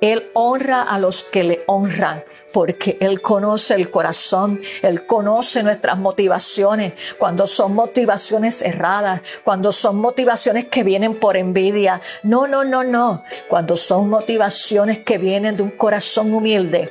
Él 0.00 0.30
honra 0.34 0.82
a 0.82 0.98
los 0.98 1.22
que 1.22 1.44
le 1.44 1.64
honran 1.66 2.24
porque 2.56 2.96
Él 3.02 3.20
conoce 3.20 3.74
el 3.74 3.90
corazón, 3.90 4.58
Él 4.80 5.04
conoce 5.04 5.62
nuestras 5.62 5.98
motivaciones, 5.98 6.94
cuando 7.18 7.46
son 7.46 7.74
motivaciones 7.74 8.62
erradas, 8.62 9.20
cuando 9.44 9.72
son 9.72 9.96
motivaciones 9.96 10.64
que 10.64 10.82
vienen 10.82 11.20
por 11.20 11.36
envidia. 11.36 12.00
No, 12.22 12.46
no, 12.46 12.64
no, 12.64 12.82
no, 12.82 13.24
cuando 13.48 13.76
son 13.76 14.08
motivaciones 14.08 15.00
que 15.00 15.18
vienen 15.18 15.58
de 15.58 15.64
un 15.64 15.70
corazón 15.70 16.32
humilde. 16.32 16.90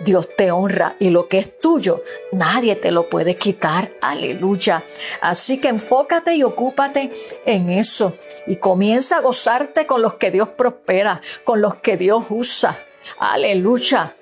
Dios 0.00 0.28
te 0.36 0.50
honra 0.50 0.96
y 0.98 1.10
lo 1.10 1.28
que 1.28 1.38
es 1.38 1.60
tuyo, 1.60 2.02
nadie 2.32 2.74
te 2.76 2.90
lo 2.90 3.08
puede 3.08 3.36
quitar. 3.36 3.92
Aleluya. 4.00 4.82
Así 5.20 5.60
que 5.60 5.68
enfócate 5.68 6.34
y 6.34 6.42
ocúpate 6.42 7.12
en 7.44 7.70
eso 7.70 8.16
y 8.46 8.56
comienza 8.56 9.18
a 9.18 9.20
gozarte 9.20 9.86
con 9.86 10.02
los 10.02 10.14
que 10.14 10.30
Dios 10.30 10.48
prospera, 10.48 11.20
con 11.44 11.60
los 11.60 11.76
que 11.76 11.96
Dios 11.96 12.24
usa. 12.30 12.78
Aleluya 13.18 14.16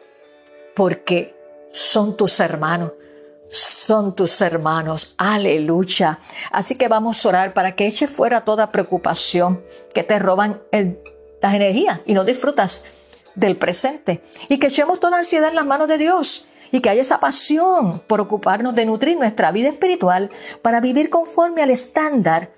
porque 0.74 1.34
son 1.72 2.16
tus 2.16 2.38
hermanos. 2.40 2.92
Son 3.50 4.14
tus 4.14 4.42
hermanos, 4.42 5.14
aleluya. 5.16 6.18
Así 6.52 6.76
que 6.76 6.86
vamos 6.86 7.24
a 7.24 7.28
orar 7.30 7.54
para 7.54 7.74
que 7.74 7.86
eche 7.86 8.06
fuera 8.06 8.44
toda 8.44 8.70
preocupación 8.70 9.64
que 9.94 10.02
te 10.02 10.18
roban 10.18 10.60
las 11.40 11.54
energías 11.54 12.00
y 12.04 12.12
no 12.12 12.24
disfrutas 12.24 12.84
del 13.38 13.56
presente. 13.56 14.20
Y 14.48 14.58
que 14.58 14.66
echemos 14.66 15.00
toda 15.00 15.18
ansiedad 15.18 15.50
en 15.50 15.56
las 15.56 15.66
manos 15.66 15.88
de 15.88 15.98
Dios 15.98 16.48
y 16.70 16.80
que 16.80 16.90
haya 16.90 17.00
esa 17.00 17.20
pasión 17.20 18.00
por 18.06 18.20
ocuparnos 18.20 18.74
de 18.74 18.84
nutrir 18.84 19.16
nuestra 19.16 19.52
vida 19.52 19.68
espiritual 19.68 20.30
para 20.60 20.80
vivir 20.80 21.08
conforme 21.08 21.62
al 21.62 21.70
estándar 21.70 22.50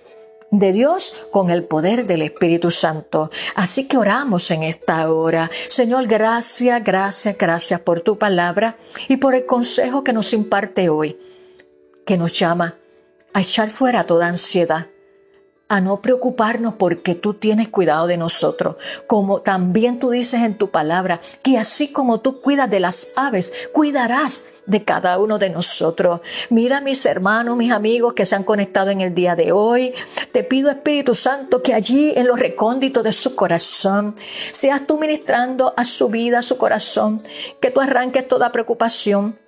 de 0.51 0.73
Dios 0.73 1.29
con 1.31 1.51
el 1.51 1.65
poder 1.65 2.07
del 2.07 2.23
Espíritu 2.23 2.73
Santo. 2.73 3.31
Así 3.55 3.87
que 3.87 3.97
oramos 3.97 4.51
en 4.51 4.65
esta 4.65 5.13
hora. 5.13 5.49
Señor, 5.69 6.07
gracias, 6.07 6.83
gracias, 6.83 7.39
gracias 7.39 7.81
por 7.81 8.01
tu 8.01 8.19
palabra 8.19 8.77
y 9.07 9.19
por 9.19 9.35
el 9.35 9.47
consejo 9.47 10.03
que 10.03 10.13
nos 10.13 10.33
imparte 10.33 10.89
hoy, 10.89 11.19
que 12.05 12.17
nos 12.17 12.37
llama 12.37 12.77
a 13.33 13.43
echar 13.43 13.71
fuera 13.71 14.03
toda 14.05 14.27
ansiedad 14.27 14.89
a 15.71 15.81
no 15.81 16.01
preocuparnos 16.01 16.75
porque 16.75 17.15
tú 17.15 17.35
tienes 17.35 17.69
cuidado 17.69 18.09
de 18.09 18.17
nosotros, 18.17 18.75
como 19.07 19.41
también 19.41 20.01
tú 20.01 20.11
dices 20.11 20.43
en 20.43 20.59
tu 20.59 20.71
palabra, 20.71 21.21
que 21.43 21.59
así 21.59 21.93
como 21.93 22.19
tú 22.19 22.41
cuidas 22.41 22.69
de 22.69 22.81
las 22.81 23.13
aves, 23.15 23.53
cuidarás 23.73 24.47
de 24.67 24.85
cada 24.85 25.17
uno 25.19 25.39
de 25.39 25.49
nosotros. 25.49 26.23
Mira 26.51 26.81
mis 26.81 27.07
hermanos, 27.07 27.57
mis 27.57 27.71
amigos 27.71 28.15
que 28.15 28.27
se 28.27 28.35
han 28.35 28.43
conectado 28.43 28.91
en 28.91 29.01
el 29.01 29.15
día 29.15 29.37
de 29.37 29.53
hoy. 29.53 29.95
Te 30.33 30.43
pido 30.43 30.71
Espíritu 30.71 31.15
Santo 31.15 31.63
que 31.63 31.73
allí 31.73 32.13
en 32.17 32.27
los 32.27 32.41
recónditos 32.41 33.05
de 33.05 33.13
su 33.13 33.37
corazón 33.37 34.17
seas 34.51 34.89
tú 34.89 34.99
ministrando 34.99 35.73
a 35.77 35.85
su 35.85 36.09
vida, 36.09 36.41
a 36.41 36.43
su 36.43 36.59
corazón, 36.59 37.23
que 37.61 37.71
tú 37.71 37.81
arranques 37.81 38.27
toda 38.27 38.51
preocupación 38.51 39.39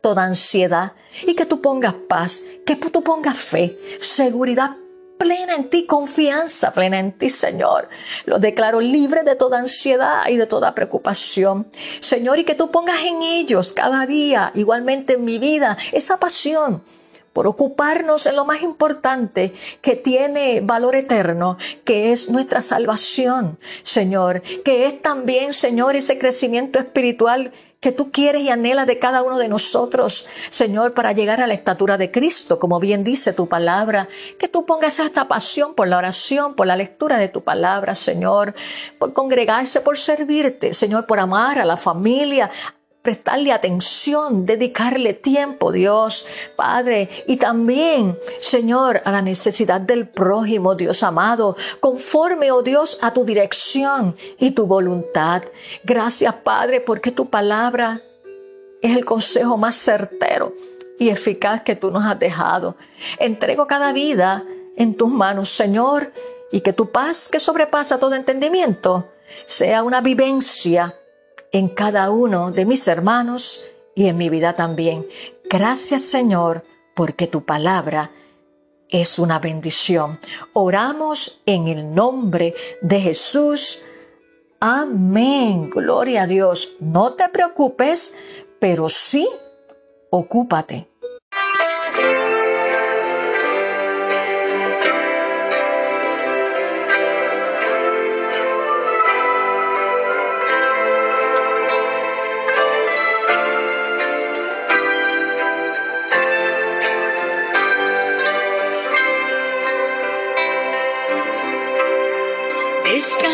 toda 0.00 0.24
ansiedad 0.24 0.94
y 1.24 1.36
que 1.36 1.46
tú 1.46 1.60
pongas 1.60 1.94
paz, 1.94 2.42
que 2.66 2.74
tú 2.74 3.04
pongas 3.04 3.38
fe, 3.38 3.78
seguridad 4.00 4.76
plena 5.18 5.54
en 5.54 5.70
ti, 5.70 5.86
confianza 5.86 6.72
plena 6.72 6.98
en 6.98 7.12
ti, 7.12 7.30
Señor. 7.30 7.88
Lo 8.26 8.38
declaro 8.38 8.80
libre 8.80 9.22
de 9.22 9.36
toda 9.36 9.58
ansiedad 9.58 10.28
y 10.28 10.36
de 10.36 10.46
toda 10.46 10.74
preocupación. 10.74 11.66
Señor, 12.00 12.38
y 12.38 12.44
que 12.44 12.54
tú 12.54 12.70
pongas 12.70 13.00
en 13.04 13.22
ellos 13.22 13.72
cada 13.72 14.06
día, 14.06 14.50
igualmente 14.54 15.14
en 15.14 15.24
mi 15.24 15.38
vida, 15.38 15.76
esa 15.92 16.18
pasión 16.18 16.82
por 17.32 17.46
ocuparnos 17.46 18.26
en 18.26 18.36
lo 18.36 18.44
más 18.44 18.62
importante 18.62 19.54
que 19.80 19.96
tiene 19.96 20.60
valor 20.60 20.96
eterno, 20.96 21.56
que 21.84 22.12
es 22.12 22.28
nuestra 22.28 22.60
salvación, 22.60 23.58
Señor, 23.82 24.42
que 24.64 24.86
es 24.86 25.00
también, 25.00 25.52
Señor, 25.52 25.96
ese 25.96 26.18
crecimiento 26.18 26.78
espiritual 26.78 27.52
que 27.82 27.90
tú 27.90 28.12
quieres 28.12 28.42
y 28.42 28.48
anhelas 28.48 28.86
de 28.86 29.00
cada 29.00 29.24
uno 29.24 29.38
de 29.38 29.48
nosotros, 29.48 30.28
Señor, 30.50 30.94
para 30.94 31.10
llegar 31.10 31.40
a 31.40 31.48
la 31.48 31.54
estatura 31.54 31.98
de 31.98 32.12
Cristo, 32.12 32.60
como 32.60 32.78
bien 32.78 33.02
dice 33.02 33.32
tu 33.32 33.48
palabra, 33.48 34.08
que 34.38 34.46
tú 34.46 34.64
pongas 34.64 35.00
esta 35.00 35.26
pasión 35.26 35.74
por 35.74 35.88
la 35.88 35.98
oración, 35.98 36.54
por 36.54 36.68
la 36.68 36.76
lectura 36.76 37.18
de 37.18 37.26
tu 37.26 37.42
palabra, 37.42 37.96
Señor, 37.96 38.54
por 39.00 39.12
congregarse, 39.12 39.80
por 39.80 39.98
servirte, 39.98 40.74
Señor, 40.74 41.06
por 41.06 41.18
amar 41.18 41.58
a 41.58 41.64
la 41.64 41.76
familia, 41.76 42.50
prestarle 43.02 43.52
atención, 43.52 44.46
dedicarle 44.46 45.12
tiempo, 45.12 45.72
Dios, 45.72 46.26
Padre, 46.54 47.08
y 47.26 47.36
también, 47.36 48.16
Señor, 48.40 49.02
a 49.04 49.10
la 49.10 49.22
necesidad 49.22 49.80
del 49.80 50.08
prójimo, 50.08 50.76
Dios 50.76 51.02
amado, 51.02 51.56
conforme, 51.80 52.52
oh 52.52 52.62
Dios, 52.62 52.98
a 53.02 53.12
tu 53.12 53.24
dirección 53.24 54.16
y 54.38 54.52
tu 54.52 54.66
voluntad. 54.66 55.42
Gracias, 55.82 56.34
Padre, 56.36 56.80
porque 56.80 57.10
tu 57.10 57.28
palabra 57.28 58.00
es 58.80 58.96
el 58.96 59.04
consejo 59.04 59.56
más 59.56 59.74
certero 59.74 60.52
y 60.98 61.08
eficaz 61.08 61.62
que 61.62 61.74
tú 61.74 61.90
nos 61.90 62.04
has 62.04 62.18
dejado. 62.18 62.76
Entrego 63.18 63.66
cada 63.66 63.92
vida 63.92 64.44
en 64.76 64.94
tus 64.94 65.10
manos, 65.10 65.48
Señor, 65.48 66.12
y 66.52 66.60
que 66.60 66.72
tu 66.72 66.90
paz, 66.90 67.28
que 67.28 67.40
sobrepasa 67.40 67.98
todo 67.98 68.14
entendimiento, 68.14 69.08
sea 69.46 69.82
una 69.82 70.00
vivencia 70.00 70.94
en 71.52 71.68
cada 71.68 72.10
uno 72.10 72.50
de 72.50 72.64
mis 72.64 72.88
hermanos 72.88 73.66
y 73.94 74.08
en 74.08 74.16
mi 74.16 74.28
vida 74.28 74.54
también. 74.54 75.06
Gracias 75.48 76.02
Señor, 76.02 76.64
porque 76.94 77.26
tu 77.26 77.44
palabra 77.44 78.10
es 78.88 79.18
una 79.18 79.38
bendición. 79.38 80.18
Oramos 80.52 81.40
en 81.46 81.68
el 81.68 81.94
nombre 81.94 82.54
de 82.80 83.00
Jesús. 83.00 83.82
Amén. 84.60 85.70
Gloria 85.70 86.22
a 86.22 86.26
Dios. 86.26 86.72
No 86.78 87.14
te 87.14 87.28
preocupes, 87.30 88.14
pero 88.60 88.88
sí, 88.88 89.28
ocúpate. 90.10 90.88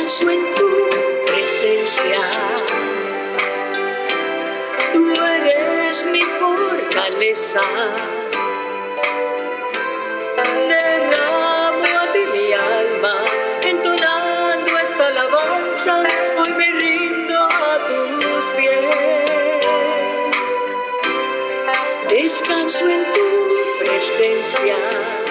Descanso 0.08 0.30
en 0.30 0.54
tu 0.54 0.68
presencia. 1.26 2.20
Tú 4.94 5.14
eres 5.14 6.06
mi 6.06 6.22
fortaleza. 6.40 7.60
Derramo 10.68 11.84
a 11.84 12.12
ti 12.12 12.22
mi 12.32 12.52
alma, 12.54 13.24
entonando 13.62 14.78
esta 14.78 15.08
alabanza, 15.08 16.02
hoy 16.38 16.52
me 16.52 16.70
rindo 16.72 17.38
a 17.44 17.78
tus 17.88 18.44
pies. 18.56 18.84
Descanso 22.08 22.88
en 22.88 23.04
tu 23.12 23.26
presencia. 23.80 25.27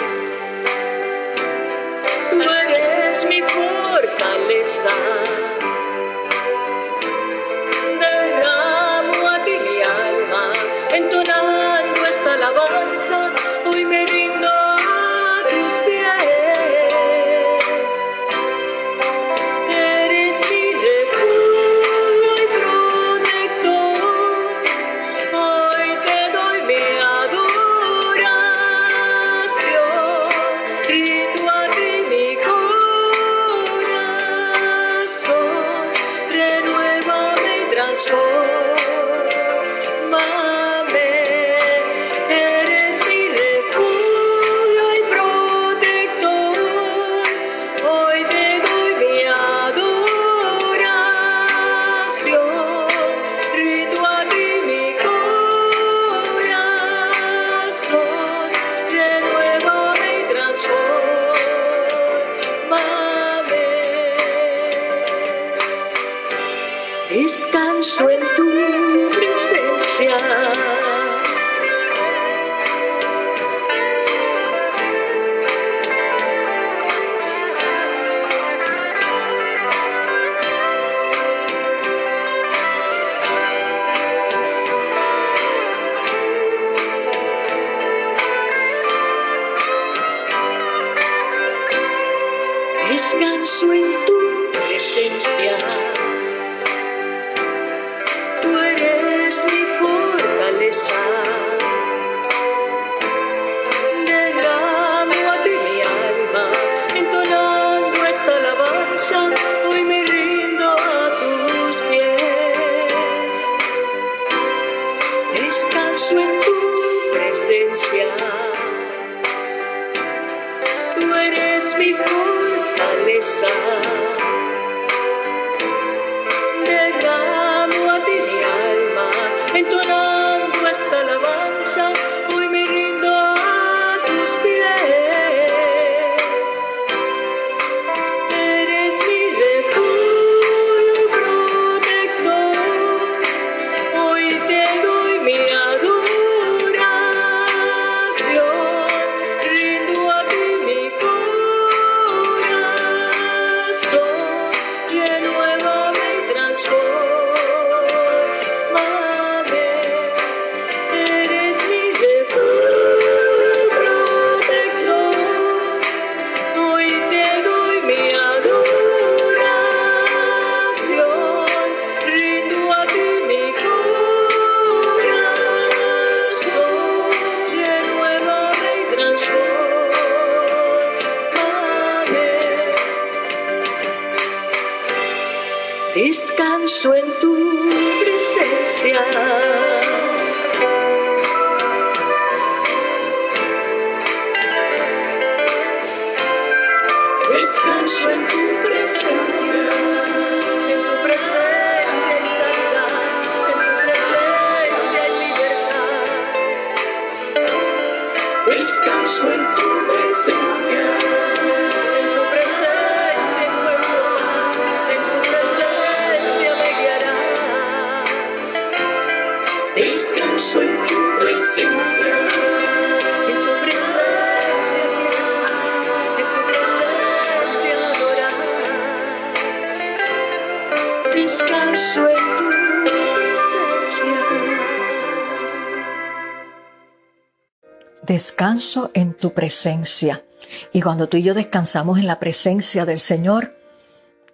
Descanso 238.07 238.89
en 238.93 239.13
tu 239.13 239.33
presencia. 239.33 240.23
Y 240.71 240.81
cuando 240.81 241.09
tú 241.09 241.17
y 241.17 241.23
yo 241.23 241.33
descansamos 241.33 241.99
en 241.99 242.07
la 242.07 242.19
presencia 242.19 242.85
del 242.85 242.99
Señor, 242.99 243.53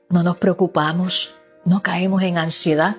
no 0.10 0.22
nos 0.22 0.38
preocupamos, 0.38 1.34
no 1.66 1.82
caemos 1.82 2.22
en 2.22 2.38
ansiedad, 2.38 2.98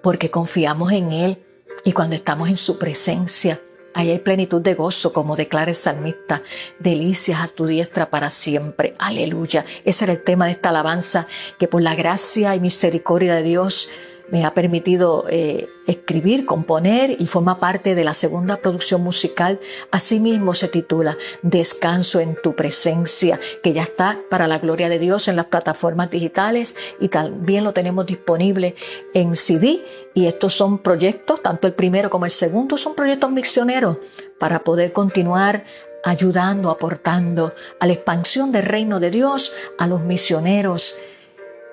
porque 0.00 0.30
confiamos 0.30 0.92
en 0.92 1.12
Él. 1.12 1.44
Y 1.82 1.90
cuando 1.90 2.14
estamos 2.14 2.48
en 2.48 2.56
su 2.56 2.78
presencia, 2.78 3.60
ahí 3.94 4.12
hay 4.12 4.20
plenitud 4.20 4.62
de 4.62 4.74
gozo, 4.74 5.12
como 5.12 5.34
declara 5.34 5.72
el 5.72 5.76
salmista, 5.76 6.42
delicias 6.78 7.42
a 7.42 7.48
tu 7.48 7.66
diestra 7.66 8.08
para 8.08 8.30
siempre. 8.30 8.94
Aleluya. 9.00 9.64
Ese 9.84 10.04
era 10.04 10.12
el 10.12 10.22
tema 10.22 10.46
de 10.46 10.52
esta 10.52 10.68
alabanza, 10.68 11.26
que 11.58 11.66
por 11.66 11.82
la 11.82 11.96
gracia 11.96 12.54
y 12.54 12.60
misericordia 12.60 13.34
de 13.34 13.42
Dios, 13.42 13.88
me 14.32 14.46
ha 14.46 14.54
permitido 14.54 15.26
eh, 15.28 15.68
escribir, 15.86 16.46
componer 16.46 17.20
y 17.20 17.26
forma 17.26 17.60
parte 17.60 17.94
de 17.94 18.02
la 18.02 18.14
segunda 18.14 18.56
producción 18.56 19.02
musical. 19.02 19.60
Asimismo 19.90 20.54
se 20.54 20.68
titula 20.68 21.18
Descanso 21.42 22.18
en 22.18 22.38
tu 22.42 22.56
presencia, 22.56 23.38
que 23.62 23.74
ya 23.74 23.82
está 23.82 24.18
para 24.30 24.46
la 24.46 24.58
gloria 24.58 24.88
de 24.88 24.98
Dios 24.98 25.28
en 25.28 25.36
las 25.36 25.46
plataformas 25.46 26.10
digitales 26.10 26.74
y 26.98 27.08
también 27.08 27.62
lo 27.62 27.74
tenemos 27.74 28.06
disponible 28.06 28.74
en 29.12 29.36
CD. 29.36 29.84
Y 30.14 30.24
estos 30.24 30.54
son 30.54 30.78
proyectos, 30.78 31.42
tanto 31.42 31.66
el 31.66 31.74
primero 31.74 32.08
como 32.08 32.24
el 32.24 32.30
segundo, 32.30 32.78
son 32.78 32.94
proyectos 32.94 33.30
misioneros 33.30 33.98
para 34.38 34.60
poder 34.60 34.92
continuar 34.92 35.64
ayudando, 36.04 36.70
aportando 36.70 37.52
a 37.78 37.86
la 37.86 37.92
expansión 37.92 38.50
del 38.50 38.64
reino 38.64 38.98
de 38.98 39.10
Dios, 39.10 39.52
a 39.78 39.86
los 39.86 40.00
misioneros 40.00 40.96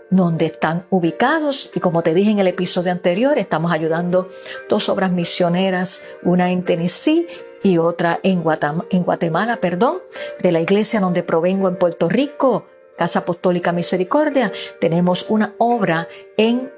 donde 0.10 0.47
están 0.47 0.86
ubicados 0.89 1.70
y 1.74 1.80
como 1.80 2.01
te 2.01 2.14
dije 2.14 2.32
en 2.32 2.39
el 2.39 2.47
episodio 2.47 2.91
anterior, 2.91 3.38
estamos 3.38 3.72
ayudando 3.72 4.28
dos 4.68 4.89
obras 4.89 5.12
misioneras, 5.12 6.01
una 6.24 6.51
en 6.51 6.64
Tennessee 6.64 7.28
y 7.64 7.78
otra 7.78 8.20
en 8.24 8.41
Guatemala, 8.41 8.86
en 8.89 9.03
Guatemala, 9.03 9.57
perdón, 9.57 9.99
de 10.41 10.51
la 10.51 10.62
iglesia 10.62 10.99
donde 10.99 11.24
provengo 11.24 11.68
en 11.68 11.76
Puerto 11.76 12.10
Rico, 12.10 12.66
Casa 12.97 13.20
Apostólica 13.20 13.72
Misericordia. 13.72 14.51
Tenemos 14.80 15.26
una 15.30 15.53
obra 15.57 16.07
en 16.38 16.72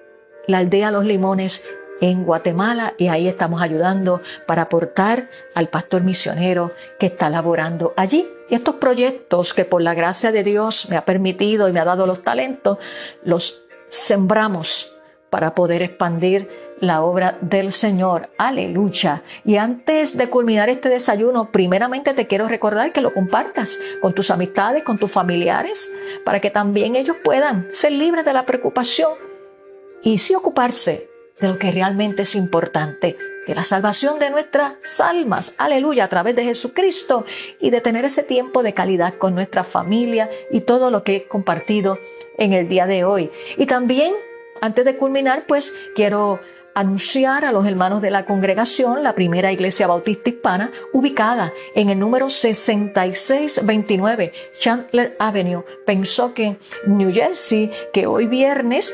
la 0.47 0.59
aldea 0.59 0.91
Los 0.91 1.05
Limones 1.05 1.63
en 2.01 2.25
Guatemala 2.25 2.95
y 2.97 3.07
ahí 3.07 3.27
estamos 3.27 3.61
ayudando 3.61 4.21
para 4.45 4.63
aportar 4.63 5.29
al 5.55 5.69
pastor 5.69 6.01
misionero 6.01 6.71
que 6.99 7.05
está 7.05 7.29
laborando 7.29 7.93
allí. 7.95 8.27
Y 8.49 8.55
estos 8.55 8.75
proyectos 8.75 9.53
que 9.53 9.63
por 9.63 9.81
la 9.81 9.93
gracia 9.93 10.31
de 10.33 10.43
Dios 10.43 10.89
me 10.89 10.97
ha 10.97 11.05
permitido 11.05 11.69
y 11.69 11.71
me 11.71 11.79
ha 11.79 11.85
dado 11.85 12.05
los 12.05 12.21
talentos, 12.21 12.79
los 13.23 13.65
sembramos 13.87 14.93
para 15.29 15.55
poder 15.55 15.81
expandir 15.81 16.49
la 16.81 17.03
obra 17.03 17.37
del 17.39 17.71
Señor. 17.71 18.29
Aleluya. 18.37 19.21
Y 19.45 19.55
antes 19.55 20.17
de 20.17 20.27
culminar 20.27 20.67
este 20.67 20.89
desayuno, 20.89 21.51
primeramente 21.51 22.13
te 22.13 22.27
quiero 22.27 22.49
recordar 22.49 22.91
que 22.91 23.01
lo 23.01 23.13
compartas 23.13 23.77
con 24.01 24.13
tus 24.13 24.31
amistades, 24.31 24.83
con 24.83 24.97
tus 24.97 25.11
familiares, 25.11 25.89
para 26.25 26.41
que 26.41 26.49
también 26.49 26.95
ellos 26.95 27.15
puedan 27.23 27.67
ser 27.71 27.93
libres 27.93 28.25
de 28.25 28.33
la 28.33 28.45
preocupación 28.45 29.13
y 30.03 30.17
sí 30.17 30.35
ocuparse 30.35 31.10
de 31.41 31.47
lo 31.47 31.57
que 31.57 31.71
realmente 31.71 32.21
es 32.21 32.35
importante, 32.35 33.17
de 33.47 33.55
la 33.55 33.63
salvación 33.63 34.19
de 34.19 34.29
nuestras 34.29 34.75
almas, 34.99 35.55
aleluya, 35.57 36.03
a 36.05 36.07
través 36.07 36.35
de 36.35 36.43
Jesucristo 36.43 37.25
y 37.59 37.71
de 37.71 37.81
tener 37.81 38.05
ese 38.05 38.23
tiempo 38.23 38.63
de 38.63 38.73
calidad 38.73 39.15
con 39.15 39.33
nuestra 39.33 39.63
familia 39.63 40.29
y 40.51 40.61
todo 40.61 40.91
lo 40.91 41.03
que 41.03 41.15
he 41.15 41.27
compartido 41.27 41.97
en 42.37 42.53
el 42.53 42.69
día 42.69 42.85
de 42.85 43.03
hoy. 43.03 43.31
Y 43.57 43.65
también, 43.65 44.13
antes 44.61 44.85
de 44.85 44.95
culminar, 44.95 45.45
pues 45.47 45.75
quiero 45.95 46.39
anunciar 46.73 47.43
a 47.43 47.51
los 47.51 47.65
hermanos 47.65 48.01
de 48.01 48.11
la 48.11 48.25
congregación 48.25 49.03
la 49.03 49.13
primera 49.15 49.51
iglesia 49.51 49.87
bautista 49.87 50.29
hispana 50.29 50.71
ubicada 50.93 51.51
en 51.75 51.89
el 51.89 51.99
número 51.99 52.29
6629 52.29 54.31
Chandler 54.57 55.17
Avenue, 55.19 55.65
Pensoken, 55.85 56.57
New 56.85 57.11
Jersey, 57.11 57.69
que 57.91 58.07
hoy 58.07 58.27
viernes 58.27 58.93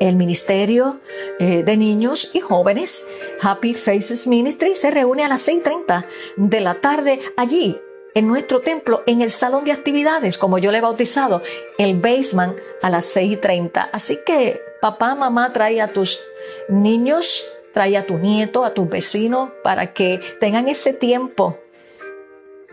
el 0.00 0.16
Ministerio 0.16 1.00
eh, 1.38 1.62
de 1.64 1.76
Niños 1.76 2.30
y 2.34 2.40
Jóvenes, 2.40 3.06
Happy 3.40 3.74
Faces 3.74 4.26
Ministry, 4.26 4.74
se 4.74 4.90
reúne 4.90 5.24
a 5.24 5.28
las 5.28 5.48
6.30 5.48 6.04
de 6.36 6.60
la 6.60 6.80
tarde 6.80 7.20
allí 7.36 7.78
en 8.14 8.28
nuestro 8.28 8.60
templo, 8.60 9.02
en 9.06 9.20
el 9.20 9.30
salón 9.30 9.64
de 9.64 9.72
actividades, 9.72 10.38
como 10.38 10.56
yo 10.56 10.72
le 10.72 10.78
he 10.78 10.80
bautizado, 10.80 11.42
el 11.76 12.00
basement 12.00 12.56
a 12.80 12.88
las 12.88 13.14
6.30. 13.14 13.90
Así 13.92 14.20
que 14.24 14.60
papá, 14.80 15.14
mamá, 15.14 15.52
trae 15.52 15.82
a 15.82 15.92
tus 15.92 16.20
niños, 16.68 17.44
trae 17.74 17.96
a 17.96 18.06
tu 18.06 18.16
nieto, 18.16 18.64
a 18.64 18.72
tus 18.72 18.88
vecinos, 18.88 19.50
para 19.62 19.92
que 19.92 20.20
tengan 20.40 20.66
ese 20.68 20.94
tiempo 20.94 21.58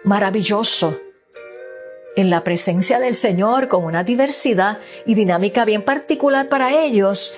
maravilloso 0.05 0.97
en 2.15 2.29
la 2.29 2.43
presencia 2.43 2.99
del 2.99 3.15
Señor 3.15 3.67
con 3.67 3.83
una 3.83 4.03
diversidad 4.03 4.79
y 5.05 5.15
dinámica 5.15 5.65
bien 5.65 5.83
particular 5.83 6.49
para 6.49 6.71
ellos 6.71 7.37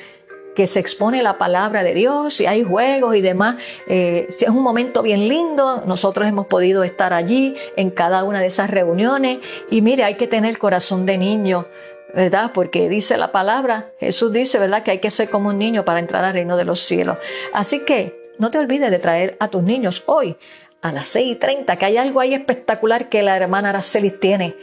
que 0.56 0.68
se 0.68 0.80
expone 0.80 1.22
la 1.22 1.38
palabra 1.38 1.84
de 1.84 1.94
Dios 1.94 2.40
y 2.40 2.48
hay 2.48 2.64
juegos 2.64 3.16
y 3.16 3.22
demás. 3.22 3.58
Eh, 3.88 4.28
es 4.30 4.48
un 4.48 4.64
momento 4.64 5.04
bien 5.04 5.28
lindo. 5.28 5.84
Nosotros 5.86 6.28
hemos 6.28 6.48
podido 6.48 6.84
estar 6.84 7.14
allí 7.14 7.56
en 7.76 7.92
cada 7.92 8.24
una 8.24 8.40
de 8.40 8.48
esas 8.48 8.70
reuniones. 8.70 9.40
Y 9.70 9.82
mire, 9.82 10.06
hay 10.06 10.16
que 10.16 10.28
tener 10.28 10.58
corazón 10.58 11.06
de 11.06 11.18
niño, 11.18 11.68
¿verdad? 12.16 12.52
Porque 12.54 12.88
dice 12.88 13.18
la 13.18 13.32
palabra, 13.34 13.92
Jesús 14.00 14.32
dice, 14.32 14.58
¿verdad? 14.58 14.82
Que 14.84 14.92
hay 14.92 15.00
que 15.00 15.12
ser 15.12 15.30
como 15.30 15.50
un 15.50 15.60
niño 15.60 15.84
para 15.84 16.00
entrar 16.00 16.24
al 16.24 16.34
reino 16.34 16.56
de 16.56 16.64
los 16.64 16.80
cielos. 16.80 17.18
Así 17.54 17.84
que 17.84 18.24
no 18.40 18.50
te 18.50 18.58
olvides 18.58 18.92
de 18.92 19.00
traer 19.00 19.36
a 19.40 19.50
tus 19.50 19.62
niños 19.62 20.04
hoy 20.08 20.38
a 20.86 20.92
las 20.92 21.08
6 21.08 21.32
y 21.32 21.36
30, 21.36 21.78
que 21.78 21.86
hay 21.86 21.98
algo 21.98 22.20
ahí 22.20 22.36
espectacular 22.36 23.10
que 23.10 23.24
la 23.24 23.36
hermana 23.36 23.70
Aracelis 23.70 24.20
tiene 24.20 24.56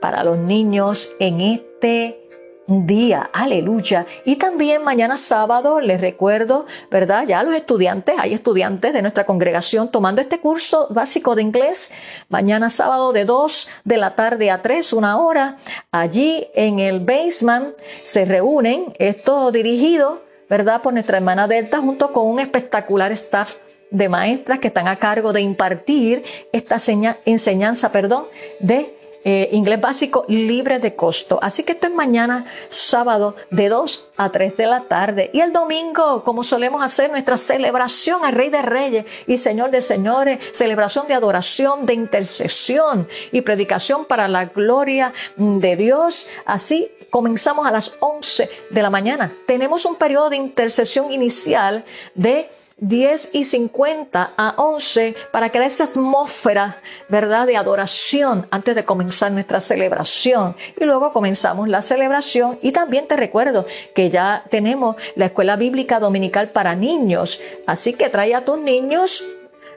para 0.00 0.24
los 0.24 0.38
niños 0.38 1.10
en 1.18 1.42
este 1.42 2.18
día, 2.66 3.28
aleluya. 3.30 4.06
Y 4.24 4.36
también 4.36 4.82
mañana 4.82 5.18
sábado, 5.18 5.80
les 5.80 6.00
recuerdo, 6.00 6.64
¿verdad? 6.90 7.26
Ya 7.28 7.42
los 7.42 7.54
estudiantes, 7.54 8.14
hay 8.18 8.32
estudiantes 8.32 8.94
de 8.94 9.02
nuestra 9.02 9.26
congregación 9.26 9.90
tomando 9.90 10.22
este 10.22 10.40
curso 10.40 10.86
básico 10.88 11.34
de 11.34 11.42
inglés. 11.42 11.92
Mañana 12.30 12.70
sábado 12.70 13.12
de 13.12 13.26
2 13.26 13.68
de 13.84 13.96
la 13.98 14.14
tarde 14.14 14.50
a 14.50 14.62
3, 14.62 14.94
una 14.94 15.18
hora, 15.18 15.58
allí 15.92 16.48
en 16.54 16.78
el 16.78 17.00
basement 17.00 17.76
se 18.02 18.24
reúnen, 18.24 18.94
esto 18.98 19.52
dirigido, 19.52 20.22
¿verdad? 20.48 20.80
Por 20.80 20.94
nuestra 20.94 21.18
hermana 21.18 21.46
Delta 21.46 21.80
junto 21.80 22.14
con 22.14 22.26
un 22.28 22.40
espectacular 22.40 23.12
staff 23.12 23.56
de 23.90 24.08
maestras 24.08 24.58
que 24.58 24.68
están 24.68 24.88
a 24.88 24.96
cargo 24.96 25.32
de 25.32 25.40
impartir 25.40 26.24
esta 26.52 26.76
enseñanza 27.24 27.92
perdón, 27.92 28.26
de 28.60 28.96
eh, 29.28 29.48
inglés 29.50 29.80
básico 29.80 30.24
libre 30.28 30.78
de 30.78 30.94
costo. 30.94 31.40
Así 31.42 31.64
que 31.64 31.72
esto 31.72 31.88
es 31.88 31.92
mañana, 31.92 32.46
sábado, 32.68 33.34
de 33.50 33.68
2 33.68 34.12
a 34.16 34.30
3 34.30 34.56
de 34.56 34.66
la 34.66 34.82
tarde. 34.82 35.30
Y 35.32 35.40
el 35.40 35.52
domingo, 35.52 36.22
como 36.22 36.44
solemos 36.44 36.80
hacer, 36.80 37.10
nuestra 37.10 37.36
celebración 37.36 38.24
al 38.24 38.34
Rey 38.34 38.50
de 38.50 38.62
Reyes 38.62 39.04
y 39.26 39.36
Señor 39.38 39.72
de 39.72 39.82
Señores, 39.82 40.38
celebración 40.52 41.08
de 41.08 41.14
adoración, 41.14 41.86
de 41.86 41.94
intercesión 41.94 43.08
y 43.32 43.40
predicación 43.40 44.04
para 44.04 44.28
la 44.28 44.44
gloria 44.44 45.12
de 45.34 45.74
Dios. 45.74 46.28
Así 46.44 46.88
comenzamos 47.10 47.66
a 47.66 47.72
las 47.72 47.96
11 47.98 48.48
de 48.70 48.82
la 48.82 48.90
mañana. 48.90 49.32
Tenemos 49.48 49.86
un 49.86 49.96
periodo 49.96 50.30
de 50.30 50.36
intercesión 50.36 51.10
inicial 51.10 51.84
de 52.14 52.48
10 52.78 53.30
y 53.32 53.44
50 53.44 54.32
a 54.36 54.54
11 54.58 55.16
para 55.32 55.50
crear 55.50 55.66
esa 55.66 55.84
atmósfera, 55.84 56.82
¿verdad?, 57.08 57.46
de 57.46 57.56
adoración 57.56 58.46
antes 58.50 58.74
de 58.74 58.84
comenzar 58.84 59.32
nuestra 59.32 59.60
celebración. 59.60 60.54
Y 60.78 60.84
luego 60.84 61.12
comenzamos 61.12 61.68
la 61.68 61.80
celebración 61.80 62.58
y 62.60 62.72
también 62.72 63.06
te 63.06 63.16
recuerdo 63.16 63.66
que 63.94 64.10
ya 64.10 64.44
tenemos 64.50 64.96
la 65.14 65.26
escuela 65.26 65.56
bíblica 65.56 66.00
dominical 66.00 66.50
para 66.50 66.74
niños. 66.74 67.40
Así 67.66 67.94
que 67.94 68.10
trae 68.10 68.34
a 68.34 68.44
tus 68.44 68.58
niños 68.58 69.24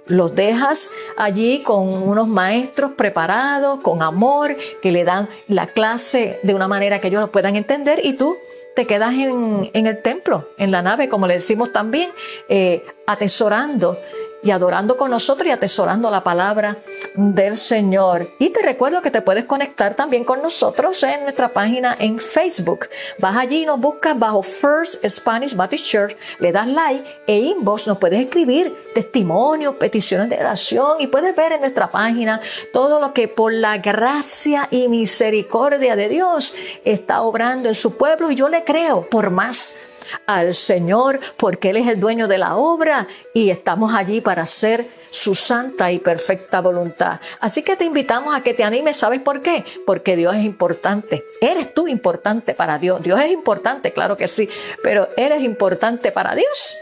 los 0.09 0.35
dejas 0.35 0.89
allí 1.17 1.61
con 1.61 1.87
unos 1.87 2.27
maestros 2.27 2.93
preparados, 2.93 3.79
con 3.81 4.01
amor, 4.01 4.57
que 4.81 4.91
le 4.91 5.03
dan 5.03 5.29
la 5.47 5.67
clase 5.67 6.39
de 6.41 6.55
una 6.55 6.67
manera 6.67 6.99
que 6.99 7.07
ellos 7.07 7.21
lo 7.21 7.31
puedan 7.31 7.55
entender 7.55 8.01
y 8.03 8.13
tú 8.13 8.35
te 8.79 8.87
quedas 8.87 9.13
en, 9.13 9.69
el 9.73 10.01
templo, 10.01 10.51
en 10.57 10.71
la 10.71 10.81
nave, 10.81 11.09
como 11.09 11.27
le 11.27 11.33
decimos 11.33 11.73
también, 11.73 12.11
eh, 12.47 12.85
atesorando 13.07 13.97
y 14.41 14.51
adorando 14.51 14.97
con 14.97 15.11
nosotros 15.11 15.47
y 15.47 15.51
atesorando 15.51 16.09
la 16.09 16.23
palabra 16.23 16.77
del 17.15 17.57
Señor. 17.57 18.29
Y 18.39 18.49
te 18.49 18.61
recuerdo 18.61 19.01
que 19.01 19.11
te 19.11 19.21
puedes 19.21 19.45
conectar 19.45 19.95
también 19.95 20.23
con 20.23 20.41
nosotros 20.41 21.01
en 21.03 21.23
nuestra 21.23 21.49
página 21.49 21.95
en 21.99 22.19
Facebook. 22.19 22.87
Vas 23.17 23.35
allí 23.35 23.63
y 23.63 23.65
nos 23.65 23.79
buscas 23.79 24.17
bajo 24.17 24.41
First 24.41 25.05
Spanish 25.07 25.55
Baptist 25.55 25.85
Church, 25.85 26.15
le 26.39 26.51
das 26.51 26.67
like 26.67 27.03
e 27.27 27.37
inbox, 27.37 27.87
nos 27.87 27.97
puedes 27.97 28.19
escribir 28.19 28.75
testimonios, 28.93 29.75
peticiones 29.75 30.29
de 30.29 30.37
oración 30.37 31.01
y 31.01 31.07
puedes 31.07 31.35
ver 31.35 31.53
en 31.53 31.61
nuestra 31.61 31.91
página 31.91 32.39
todo 32.71 32.99
lo 32.99 33.13
que 33.13 33.27
por 33.27 33.53
la 33.53 33.77
gracia 33.77 34.67
y 34.71 34.87
misericordia 34.87 35.95
de 35.95 36.09
Dios 36.09 36.55
está 36.85 37.21
obrando 37.21 37.69
en 37.69 37.75
su 37.75 37.97
pueblo 37.97 38.31
y 38.31 38.35
yo 38.35 38.49
le 38.49 38.63
creo 38.63 39.09
por 39.09 39.29
más 39.29 39.77
al 40.25 40.55
Señor 40.55 41.19
porque 41.37 41.71
Él 41.71 41.77
es 41.77 41.87
el 41.87 41.99
dueño 41.99 42.27
de 42.27 42.37
la 42.37 42.55
obra 42.55 43.07
y 43.33 43.49
estamos 43.49 43.93
allí 43.93 44.21
para 44.21 44.43
hacer 44.43 44.89
su 45.09 45.35
santa 45.35 45.91
y 45.91 45.99
perfecta 45.99 46.61
voluntad. 46.61 47.19
Así 47.39 47.63
que 47.63 47.75
te 47.75 47.85
invitamos 47.85 48.35
a 48.35 48.41
que 48.41 48.53
te 48.53 48.63
animes, 48.63 48.97
¿sabes 48.97 49.21
por 49.21 49.41
qué? 49.41 49.65
Porque 49.85 50.15
Dios 50.15 50.35
es 50.35 50.43
importante. 50.43 51.23
Eres 51.41 51.73
tú 51.73 51.87
importante 51.87 52.53
para 52.53 52.77
Dios. 52.77 53.01
Dios 53.01 53.19
es 53.19 53.31
importante, 53.31 53.91
claro 53.91 54.17
que 54.17 54.27
sí, 54.27 54.49
pero 54.83 55.09
eres 55.17 55.41
importante 55.41 56.11
para 56.11 56.35
Dios 56.35 56.77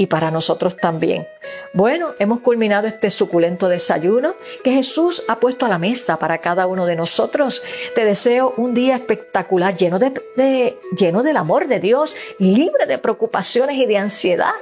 y 0.00 0.06
para 0.06 0.30
nosotros 0.30 0.76
también. 0.76 1.26
Bueno, 1.74 2.14
hemos 2.20 2.40
culminado 2.40 2.86
este 2.86 3.10
suculento 3.10 3.68
desayuno 3.68 4.36
que 4.62 4.70
Jesús 4.70 5.24
ha 5.28 5.40
puesto 5.40 5.66
a 5.66 5.68
la 5.68 5.76
mesa 5.76 6.18
para 6.18 6.38
cada 6.38 6.66
uno 6.68 6.86
de 6.86 6.94
nosotros. 6.96 7.62
Te 7.96 8.04
deseo 8.04 8.54
un 8.56 8.74
día 8.74 8.94
espectacular, 8.94 9.74
lleno, 9.74 9.98
de, 9.98 10.78
lleno 10.96 11.22
del 11.24 11.36
amor 11.36 11.66
de 11.66 11.80
Dios, 11.80 12.14
libre 12.38 12.86
de 12.86 12.98
preocupaciones 12.98 13.76
y 13.76 13.86
de 13.86 13.98
ansiedad 13.98 14.54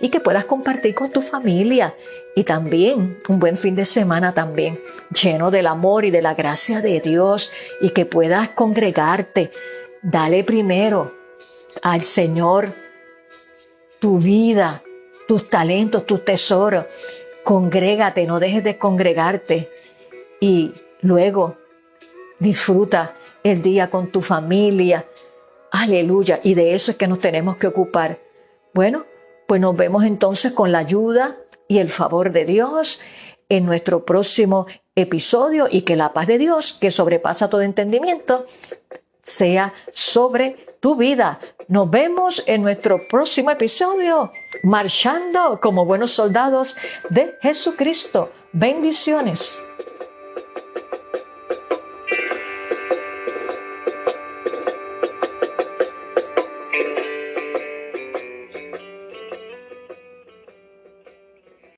y 0.00 0.10
que 0.10 0.20
puedas 0.20 0.44
compartir 0.44 0.94
con 0.94 1.10
tu 1.10 1.22
familia 1.22 1.94
y 2.36 2.44
también 2.44 3.18
un 3.28 3.40
buen 3.40 3.56
fin 3.56 3.74
de 3.74 3.84
semana 3.84 4.32
también, 4.32 4.80
lleno 5.10 5.50
del 5.50 5.66
amor 5.66 6.04
y 6.04 6.12
de 6.12 6.22
la 6.22 6.34
gracia 6.34 6.80
de 6.80 7.00
Dios 7.00 7.50
y 7.80 7.90
que 7.90 8.06
puedas 8.06 8.50
congregarte. 8.50 9.50
Dale 10.02 10.44
primero 10.44 11.12
al 11.82 12.02
Señor 12.02 12.74
tu 14.04 14.18
vida, 14.18 14.82
tus 15.26 15.48
talentos, 15.48 16.06
tus 16.06 16.24
tesoros. 16.24 16.86
Congrégate, 17.42 18.26
no 18.26 18.40
dejes 18.40 18.64
de 18.64 18.78
congregarte. 18.78 19.70
Y 20.40 20.72
luego 21.00 21.56
disfruta 22.38 23.14
el 23.42 23.62
día 23.62 23.90
con 23.90 24.08
tu 24.08 24.20
familia. 24.20 25.06
Aleluya. 25.70 26.40
Y 26.42 26.54
de 26.54 26.74
eso 26.74 26.90
es 26.90 26.96
que 26.96 27.06
nos 27.06 27.20
tenemos 27.20 27.56
que 27.56 27.66
ocupar. 27.66 28.18
Bueno, 28.72 29.04
pues 29.46 29.60
nos 29.60 29.76
vemos 29.76 30.04
entonces 30.04 30.52
con 30.52 30.72
la 30.72 30.78
ayuda 30.78 31.36
y 31.68 31.78
el 31.78 31.90
favor 31.90 32.32
de 32.32 32.44
Dios 32.44 33.00
en 33.48 33.66
nuestro 33.66 34.04
próximo 34.04 34.66
episodio 34.94 35.66
y 35.70 35.82
que 35.82 35.96
la 35.96 36.12
paz 36.12 36.26
de 36.26 36.38
Dios, 36.38 36.72
que 36.72 36.90
sobrepasa 36.90 37.50
todo 37.50 37.62
entendimiento, 37.62 38.46
sea 39.22 39.72
sobre 39.92 40.56
tu 40.80 40.96
vida. 40.96 41.38
Nos 41.68 41.90
vemos 41.90 42.42
en 42.46 42.62
nuestro 42.62 43.06
próximo 43.08 43.50
episodio, 43.50 44.30
marchando 44.62 45.60
como 45.60 45.84
buenos 45.84 46.12
soldados 46.12 46.76
de 47.10 47.38
Jesucristo. 47.40 48.32
Bendiciones. 48.52 49.60